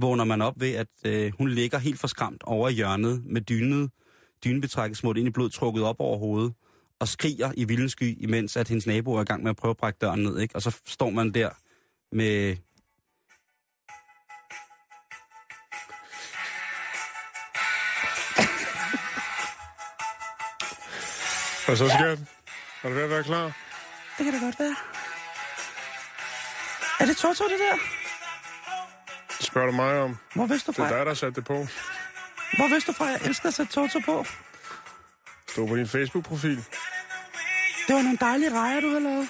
[0.00, 3.90] vågner man op ved, at øh, hun ligger helt forskræmt over i hjørnet med dynet,
[4.44, 6.52] dynebetrækket smurt ind i blod, trukket op over hovedet,
[6.98, 9.70] og skriger i vildens sky, imens at hendes nabo er i gang med at prøve
[9.70, 10.38] at brække døren ned.
[10.38, 10.56] Ikke?
[10.56, 11.50] Og så står man der
[12.12, 12.56] med...
[21.68, 22.18] Og så skat,
[22.82, 23.44] er du ved at være klar?
[24.18, 24.76] Det kan da godt være.
[27.00, 27.76] Er det Toto, det der?
[29.38, 30.16] Det spørger du mig om.
[30.34, 30.98] Hvor vidste du Det er fra?
[30.98, 31.54] dig, der satte det på.
[32.56, 34.26] Hvor vidste du fra, jeg elsker at sætte Toto på?
[35.48, 36.56] Stod på din Facebook-profil.
[37.86, 39.28] Det var nogle dejlige rejer, du har lavet.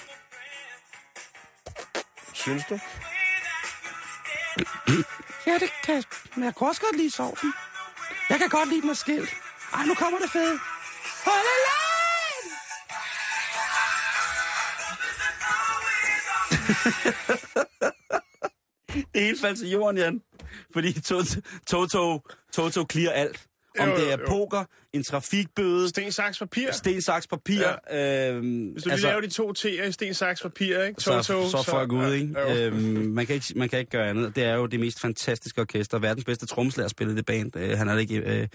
[2.33, 2.79] Synes du?
[5.47, 6.03] Ja, det kan jeg.
[6.35, 7.53] Men jeg kan også godt lide sovsen.
[8.29, 9.29] Jeg kan godt lide den skilt.
[9.73, 10.59] Ej, nu kommer det fede.
[11.25, 11.78] Hold
[19.13, 20.21] det er helt faldt til jorden, Jan.
[20.73, 21.01] Fordi
[21.67, 22.21] Toto,
[22.53, 23.45] Toto, clear alt.
[23.79, 24.25] Om Jo, det er jo.
[24.27, 24.63] poker,
[24.93, 26.71] en trafikbøde, Sten, saks, papir.
[26.71, 27.61] sten, saks, papir.
[27.91, 28.29] Ja.
[28.35, 31.01] Øhm, Hvis du altså, laver de to T'er i sten, saks, papir, ikke?
[31.01, 32.33] så, Toto, så, så folk ud, ikke?
[32.39, 32.65] Ja.
[32.65, 32.75] Øhm,
[33.15, 34.35] man, kan ikke, man kan ikke gøre andet.
[34.35, 35.99] Det er jo det mest fantastiske orkester.
[35.99, 37.55] Verdens bedste trommeslager spillede det band.
[37.57, 38.47] Øh, han er ikke øh,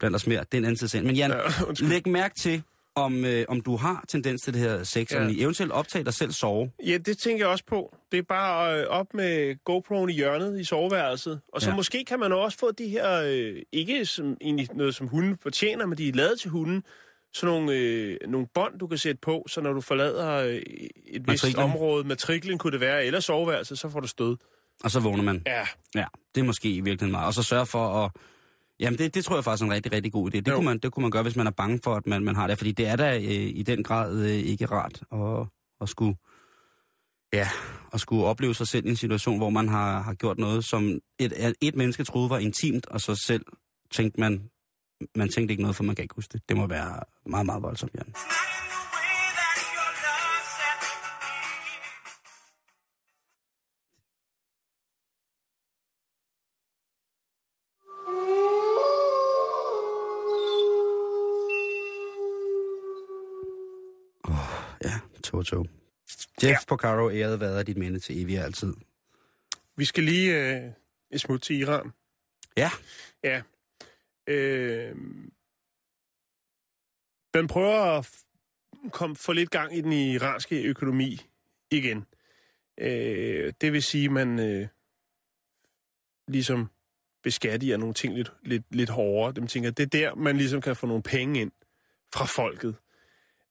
[0.00, 0.40] blandt os mere.
[0.40, 1.02] Det er en anden tid.
[1.02, 1.38] Men Jan, Ja,
[1.68, 1.88] undskyld.
[1.88, 2.62] læg mærke til,
[2.96, 5.22] om, øh, om du har tendens til det her sex, Ja.
[5.22, 5.28] ja.
[5.28, 6.70] i eventuelt optage dig selv sove.
[6.86, 7.96] Ja, det tænker jeg også på.
[8.12, 11.40] Det er bare øh, op med GoPro'en i hjørnet i soveværelset.
[11.52, 11.76] Og så Ja.
[11.76, 15.86] måske kan man også få de her, øh, ikke som, egentlig noget, som hunden fortjener,
[15.86, 16.82] men de er lavet til hunden,
[17.32, 20.62] sådan nogle, øh, nogle bånd, du kan sætte på, så når du forlader øh, et
[21.12, 21.64] vist Matriklen.
[21.64, 24.36] område, matriklen kunne det være, eller soveværelset, så får du stød.
[24.84, 25.42] Og så vågner man.
[25.46, 27.26] Ja, Ja, det er måske i virkeligheden meget.
[27.26, 28.10] Og så sørge for at...
[28.80, 30.36] Jamen, det, det tror jeg faktisk er en rigtig, rigtig god idé.
[30.38, 30.54] Det Jo.
[30.54, 32.46] kunne, man, det kunne man gøre, hvis man er bange for, at man, man har
[32.46, 32.58] det.
[32.58, 35.46] Fordi det er da øh, i den grad øh, ikke rart at,
[35.80, 36.16] at skulle...
[37.32, 37.48] Ja,
[37.92, 40.98] at skulle opleve sig selv i en situation, hvor man har, har gjort noget, som
[41.18, 43.44] et, et menneske troede var intimt, og så selv
[43.92, 44.50] tænkte man...
[45.14, 46.42] Man tænkte ikke noget, for man kan ikke huske det.
[46.48, 48.14] Det må være meget, meget voldsomt, Jan.
[65.42, 65.64] Toto.
[66.42, 66.56] Jeff ja.
[66.68, 68.74] Porcaro, æret hvad er dit minde til evig og altid.
[69.76, 70.70] vi skal lige øh,
[71.10, 71.92] et smut til Iran.
[72.56, 72.70] Ja,
[73.24, 73.42] Ja.
[74.26, 74.96] Øh,
[77.34, 78.10] man prøver at
[78.92, 81.20] komme få lidt gang i den iranske økonomi
[81.70, 82.06] igen.
[82.78, 84.68] Øh, det vil sige, at man øh,
[86.28, 86.70] ligesom
[87.22, 89.32] beskattiger nogle ting lidt, lidt, lidt hårdere.
[89.32, 91.52] Dem tænker, det er der, man ligesom kan få nogle penge ind
[92.14, 92.76] fra folket.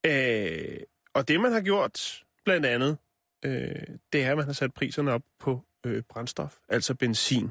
[0.06, 0.80] Øh,
[1.14, 2.98] og det, man har gjort, blandt andet,
[3.46, 7.50] øh, det er, at man har sat priserne op på øh, brændstof, altså benzin.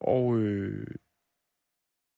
[0.00, 0.86] Og øh,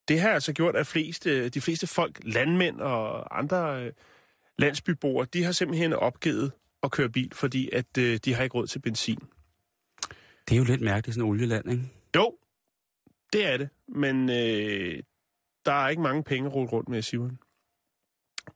[0.08, 3.92] det har altså gjort, at fleste, de fleste folk, landmænd og andre øh,
[4.58, 8.66] landsbyboere, de har simpelthen opgivet at køre bil, fordi at øh, de har ikke råd
[8.66, 9.18] til benzin.
[10.48, 11.82] det er jo lidt mærkeligt, sådan en olieland, ikke?
[12.16, 12.38] Jo,
[13.32, 15.02] det er det, men øh,
[15.66, 17.38] der er ikke mange penge rullet rundt med, Simon.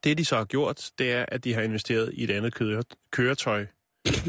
[0.04, 2.80] Det, de så har gjort, det er, at de har investeret i et andet kø-
[3.10, 3.66] køretøj.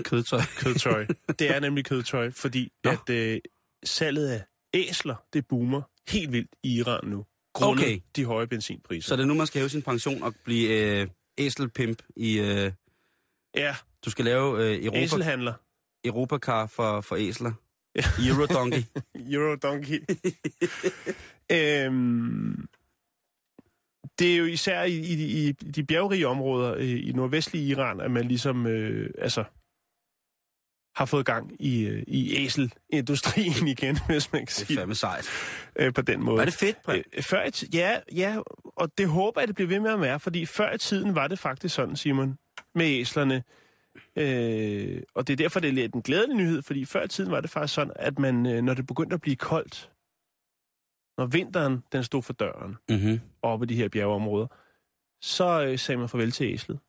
[0.04, 0.42] Kødtøj.
[0.64, 1.06] kødtøj.
[1.40, 2.92] det er nemlig kødtøj, fordi Nå.
[2.92, 3.40] at øh,
[3.84, 4.44] salget af
[4.74, 7.26] æsler, det boomer helt vildt i Iran nu.
[7.54, 8.00] Grundet Okay.
[8.16, 9.08] de høje benzinpriser.
[9.08, 10.70] Så det er nu, man skal hæve sin pension og blive
[11.02, 12.40] øh, æselpimp i...
[12.40, 12.72] Øh,
[13.56, 13.76] Ja,
[14.06, 15.54] du skal lave øh, Europa, æselhandler.
[16.06, 17.52] Europakar for, for æsler.
[18.30, 18.84] Eurodonkey.
[19.34, 20.00] Eurodonkey.
[21.52, 22.68] øhm,
[24.20, 28.12] det er jo især i, i, i de bjergrige områder øh, i nordvestlige Iran, at
[28.12, 29.44] man ligesom øh, altså,
[30.96, 34.96] har fået gang i, øh, i æselindustrien igen, hvis man kan Det er sige fandme
[34.96, 35.30] sejt.
[35.76, 36.38] øh, på den måde.
[36.38, 36.78] Var det fedt?
[36.90, 40.20] Øh, før i ja, ja, og det håber jeg, det bliver ved med at være,
[40.20, 42.38] fordi før i tiden var det faktisk sådan, Simon,
[42.76, 43.44] med æslerne.
[44.16, 47.32] Øh, og det er derfor, det er lidt en glædelig nyhed, fordi før i tiden
[47.32, 49.90] var det faktisk sådan, at man, når det begyndte at blive koldt,
[51.18, 53.20] når vinteren den stod for døren Mm-hmm.
[53.42, 54.48] oppe i de her bjergeområder,
[55.22, 56.80] så øh, sagde man farvel til æslet.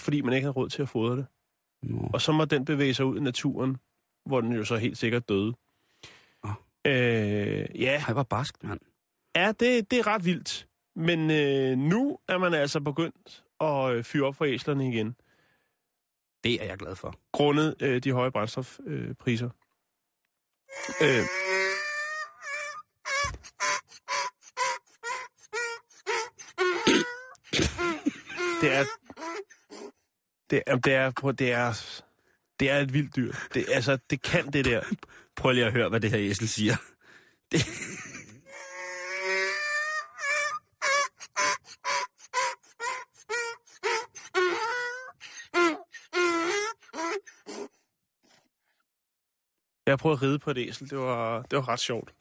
[0.00, 1.26] Fordi man ikke havde råd til at fodre det.
[1.82, 2.10] Nå.
[2.12, 3.76] Og så må den bevæge sig ud i naturen,
[4.26, 5.54] hvor den jo så helt sikkert døde.
[6.44, 6.50] Åh.
[6.84, 8.80] Øh, ja, Ej, hvor barsk, mand.
[9.36, 10.68] Ja, det, det er ret vildt.
[10.96, 15.16] Men øh, nu er man altså begyndt at øh, fyre op for æslerne igen,
[16.44, 17.14] Det er jeg glad for.
[17.32, 18.82] grundet øh, de høje brændstofpriser.
[18.86, 19.50] Øh, priser.
[21.02, 21.24] øh,
[28.60, 28.84] Det er...
[30.50, 32.00] Det er, det er, prøv, det er,
[32.60, 33.32] det er et vildt dyr.
[33.54, 34.82] Det, altså, det kan det der.
[35.36, 36.76] Prøv lige at høre, hvad det her æsel siger.
[37.52, 37.60] Det...
[49.86, 50.90] Jeg prøvede at ride på et æsel.
[50.90, 52.14] Det var, det var ret sjovt.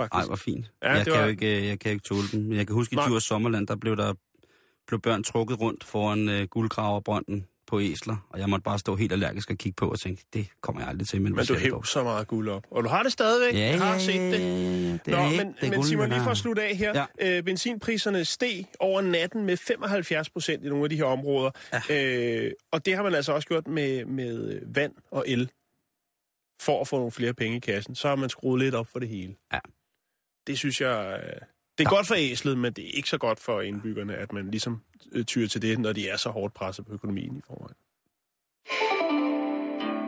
[0.00, 0.14] Faktisk.
[0.20, 0.72] Ej, hvor fint.
[0.82, 2.52] Ja, jeg, kan var- jo ikke, øh, jeg kan jo ikke tåle dem.
[2.52, 3.06] Jeg kan huske, i Nej.
[3.06, 4.14] Djurs Sommerland, der blev der
[4.86, 9.12] blev børn trukket rundt foran øh, guldgraverbrønden på æsler, og jeg måtte bare stå helt
[9.12, 11.22] allergisk og kigge på og tænke, det kommer jeg aldrig til.
[11.22, 12.66] Men, Men du hæv så meget guld op.
[12.70, 13.54] Og du har det stadigvæk.
[13.54, 14.40] Ja, jeg har ja, set ja, det.
[14.40, 14.92] ja, ja.
[14.92, 17.04] Det Nå, ikke- men, det men Simon, lige for at slutte af her.
[17.20, 17.36] Ja.
[17.38, 21.50] Øh, benzinpriserne steg over natten med 75 procent i nogle af de her områder.
[21.90, 22.44] Ja.
[22.44, 25.50] Øh, og det har man altså også gjort med, med vand og el.
[26.62, 27.94] For at få nogle flere penge i kassen.
[27.94, 29.34] Så har man skruet lidt op for det hele.
[29.52, 29.58] Ja.
[30.46, 31.20] Det synes jeg...
[31.24, 31.40] øh,
[31.78, 34.50] Det er godt for æslet, men det er ikke så godt for indbyggerne, at man
[34.50, 37.76] ligesom øh, tyrer til det, når de er så hårdt presset på økonomien i forvejen.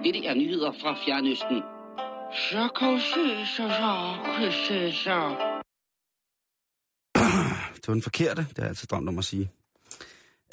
[0.05, 1.63] Dette er nyheder fra Fjernøsten.
[7.75, 9.51] Det var den forkerte, det har jeg altid drømt om at sige.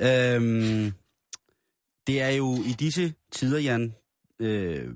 [0.01, 0.93] Øhm,
[2.07, 3.95] det er jo i disse tider, Jan,
[4.39, 4.89] øh,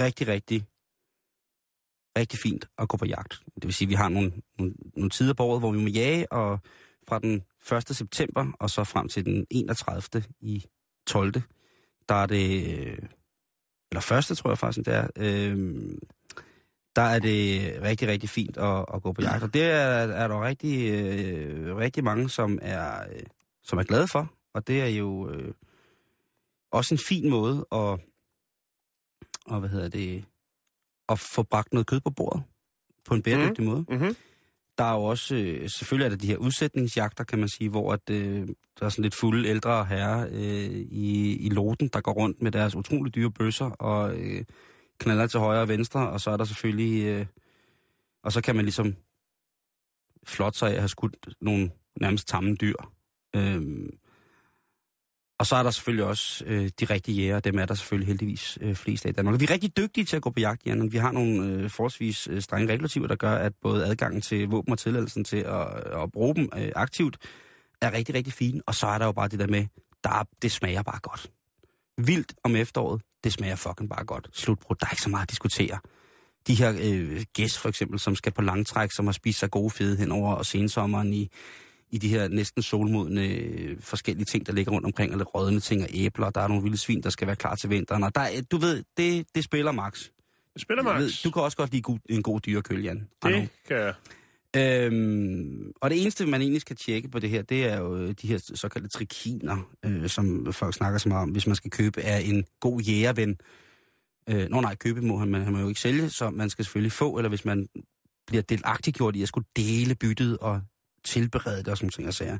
[0.00, 0.64] rigtig, rigtig,
[2.16, 3.42] rigtig fint at gå på jagt.
[3.54, 5.88] Det vil sige, at vi har nogle, nogle, nogle tider på året, hvor vi må
[5.88, 6.58] jage, og
[7.08, 7.42] fra den
[7.72, 7.96] 1.
[7.96, 10.24] september og så frem til den 31.
[10.40, 10.64] i
[11.06, 11.34] 12.
[12.08, 12.98] Der er det, øh,
[13.90, 15.96] eller første tror jeg faktisk, det er, øh,
[16.96, 19.42] der er det rigtig, rigtig fint at, at gå på jagt.
[19.42, 19.88] Og det er,
[20.22, 23.22] er der rigtig, øh, rigtig mange, som er, øh,
[23.62, 24.32] som er glade for.
[24.54, 25.54] Og det er jo øh,
[26.70, 28.00] også en fin måde at,
[29.46, 30.24] og hvad hedder det,
[31.08, 32.42] at få bragt noget kød på bordet
[33.04, 33.70] på en bæredygtig mm.
[33.70, 33.84] måde.
[33.88, 34.16] Mm-hmm.
[34.78, 37.92] Der er jo også, øh, selvfølgelig er der de her udsætningsjagter, kan man sige, hvor
[37.92, 38.48] at, øh,
[38.80, 42.52] der er sådan lidt fulde ældre herrer øh, i, i loten, der går rundt med
[42.52, 44.44] deres utrolig dyre bøsser og øh,
[44.98, 47.26] knaller til højre og venstre, og så er der selvfølgelig, øh,
[48.22, 48.94] og så kan man ligesom
[50.26, 52.74] flotte sig af at have skudt nogle nærmest tamme dyr.
[53.36, 53.90] Øhm,
[55.38, 58.58] og så er der selvfølgelig også øh, de rigtige jæger, dem er der selvfølgelig heldigvis
[58.60, 59.40] øh, flest af i Danmark.
[59.40, 60.92] Vi er rigtig dygtige til at gå på jagt, Jan.
[60.92, 64.72] Vi har nogle øh, forholdsvis øh, strenge regulativer, der gør, at både adgangen til våben
[64.72, 65.66] og tilladelsen til at,
[66.02, 67.16] at bruge dem øh, aktivt
[67.80, 68.60] er rigtig, rigtig fin.
[68.66, 69.66] Og så er der jo bare det der med,
[70.04, 71.30] der, er- det smager bare godt.
[72.06, 74.28] Vildt om efteråret, det smager fucking bare godt.
[74.32, 75.78] Slutbrud, der er ikke så meget at diskutere.
[76.46, 79.70] De her øh, gæs for eksempel, som skal på langtræk, som har spist sig gode
[79.70, 81.28] fede hen over sensommeren i,
[81.90, 85.82] i de her næsten solmodne øh, forskellige ting, der ligger rundt omkring, eller rådne ting
[85.82, 88.02] og æbler, og der er nogle vilde svin, der skal være klar til vinteren.
[88.02, 90.04] Og der, er- du ved, det, det spiller max.
[90.54, 91.02] Det spiller Jeg Max.
[91.02, 93.08] Ved, du kan også godt lide god, en god dyrekøl, Jan.
[93.24, 93.94] Det kan jeg.
[94.56, 98.14] Øhm, og det eneste, man egentlig skal tjekke på det her, det er jo øh,
[98.22, 102.00] de her såkaldte trikiner, øh, som folk snakker så meget om, hvis man skal købe
[102.00, 103.36] af en god jægerven.
[104.28, 106.64] Øh, nå nej, købe må han, men han må jo ikke sælge, så man skal
[106.64, 107.68] selvfølgelig få, eller hvis man
[108.26, 110.60] bliver delagtiggjort i at skulle dele byttet og
[111.04, 112.38] tilberede det og sådan ting og sager.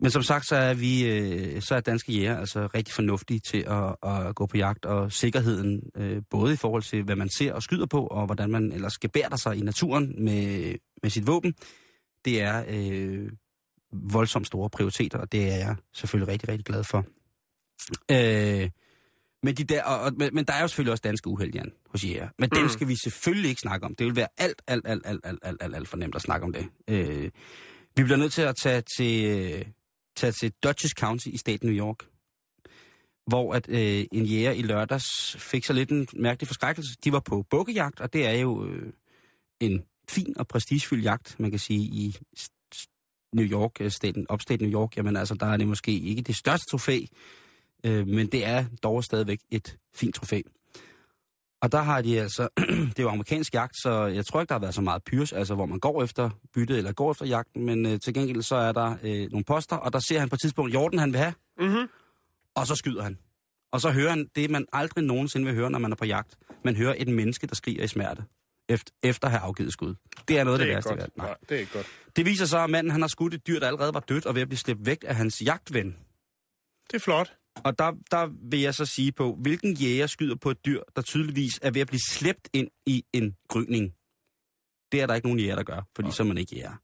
[0.00, 3.64] Men som sagt, så er vi, øh, så er danske jæger altså rigtig fornuftige til
[3.68, 7.52] at, at gå på jagt, og sikkerheden, øh, både i forhold til, hvad man ser
[7.52, 11.54] og skyder på, og hvordan man ellers gebærder sig i naturen med, med sit våben,
[12.24, 13.32] det er øh,
[13.92, 17.04] voldsomt store prioriteter, og det er jeg selvfølgelig rigtig, rigtig glad for.
[18.10, 18.70] Øh,
[19.42, 21.72] men, de der, og, og, men, men der er jo selvfølgelig også danske uheld, Jan,
[21.86, 22.28] hos jæger.
[22.38, 23.94] Men dem skal vi selvfølgelig ikke snakke om.
[23.94, 26.44] Det vil være alt, alt, alt, alt, alt, alt, alt, alt for nemt at snakke
[26.46, 26.66] om det.
[26.88, 27.30] Øh,
[27.96, 29.64] vi bliver nødt til at tage til, øh,
[30.16, 31.96] tage til Dutchess County i staten New York,
[33.26, 36.96] hvor at øh, en jæger i lørdags fik så lidt en mærkelig forskrækkelse.
[37.04, 38.92] De var på bukkejagt, og det er jo øh,
[39.60, 42.16] en fin og prestigefyldt jagt, man kan sige, i
[43.34, 44.96] New York, øh, staten, upstate New York.
[44.96, 47.00] Jamen altså, der er det måske ikke det største trofæ,
[47.84, 50.40] øh, men det er dog stadigvæk et fint trofæ.
[51.62, 52.48] Og der har de altså,
[52.88, 55.32] det er jo amerikansk jagt, så jeg tror ikke, der har været så meget pyrs,
[55.32, 58.56] altså hvor man går efter byttet eller går efter jagten, men øh, til gengæld så
[58.56, 61.20] er der øh, nogle poster, og der ser han på et tidspunkt jorden, han vil
[61.20, 61.88] have, Mm-hmm.
[62.54, 63.18] og så skyder han.
[63.72, 66.36] Og så hører han det, man aldrig nogensinde vil høre, når man er på jagt.
[66.64, 68.24] Man hører et menneske, der skriger i smerte,
[68.68, 69.94] efter, efter at have afgivet skud.
[70.28, 70.90] Det er noget af Det det, værste.
[71.02, 71.16] godt.
[71.16, 71.86] Nej, det er ikke godt.
[72.16, 74.34] Det viser sig, at manden han har skudt et dyr, der allerede var dødt og
[74.34, 75.96] ved at blive slæbt væk af hans jagtven.
[76.90, 77.32] Det er flot.
[77.64, 81.02] Og der, der vil jeg så sige på, hvilken jæger skyder på et dyr, der
[81.02, 83.92] tydeligvis er ved at blive slæbt ind i en gryning.
[84.92, 86.76] Det er der ikke nogen jæger, der gør, fordi så er man ikke jæger.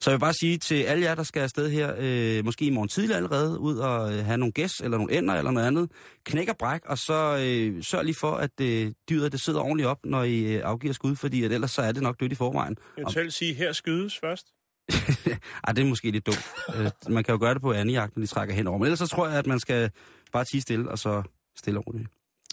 [0.00, 2.70] Så jeg vil bare sige til alle jer, der skal afsted her, øh, måske i
[2.70, 5.90] morgen tidlig allerede, ud og øh, have nogle gæs eller nogle ender eller noget andet,
[6.24, 9.86] knæk og bræk, og så øh, sørg lige for, at øh, dyret det sidder ordentligt
[9.86, 12.34] op, når I øh, afgiver skud, fordi at ellers så er det nok dødt i
[12.34, 12.76] forvejen.
[13.10, 14.46] Selv sige, her skydes først.
[15.66, 16.46] Ej, det er måske lidt dumt.
[16.76, 18.78] Øh, man kan jo gøre det på anden jagt, når de trækker henover.
[18.78, 19.90] Men ellers så tror jeg, at man skal
[20.32, 21.22] bare tige stille, og så
[21.56, 22.08] stille og roligt.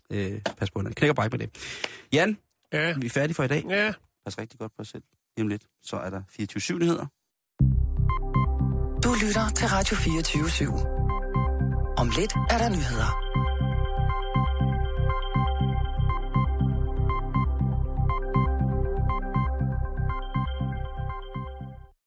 [0.10, 0.96] Øh, pas på hinanden.
[0.96, 1.56] Knækker bare ikke med det.
[2.14, 2.38] Jan,
[2.74, 3.64] Ja, vi er færdige for i dag.
[3.70, 3.94] ja.
[4.26, 5.04] Pas rigtig godt på os selv.
[5.38, 7.06] Lige lidt, så er der 24-7 nyheder.
[9.04, 11.98] Du lytter til Radio 24 /7.
[11.98, 13.35] Om lidt er der nyheder.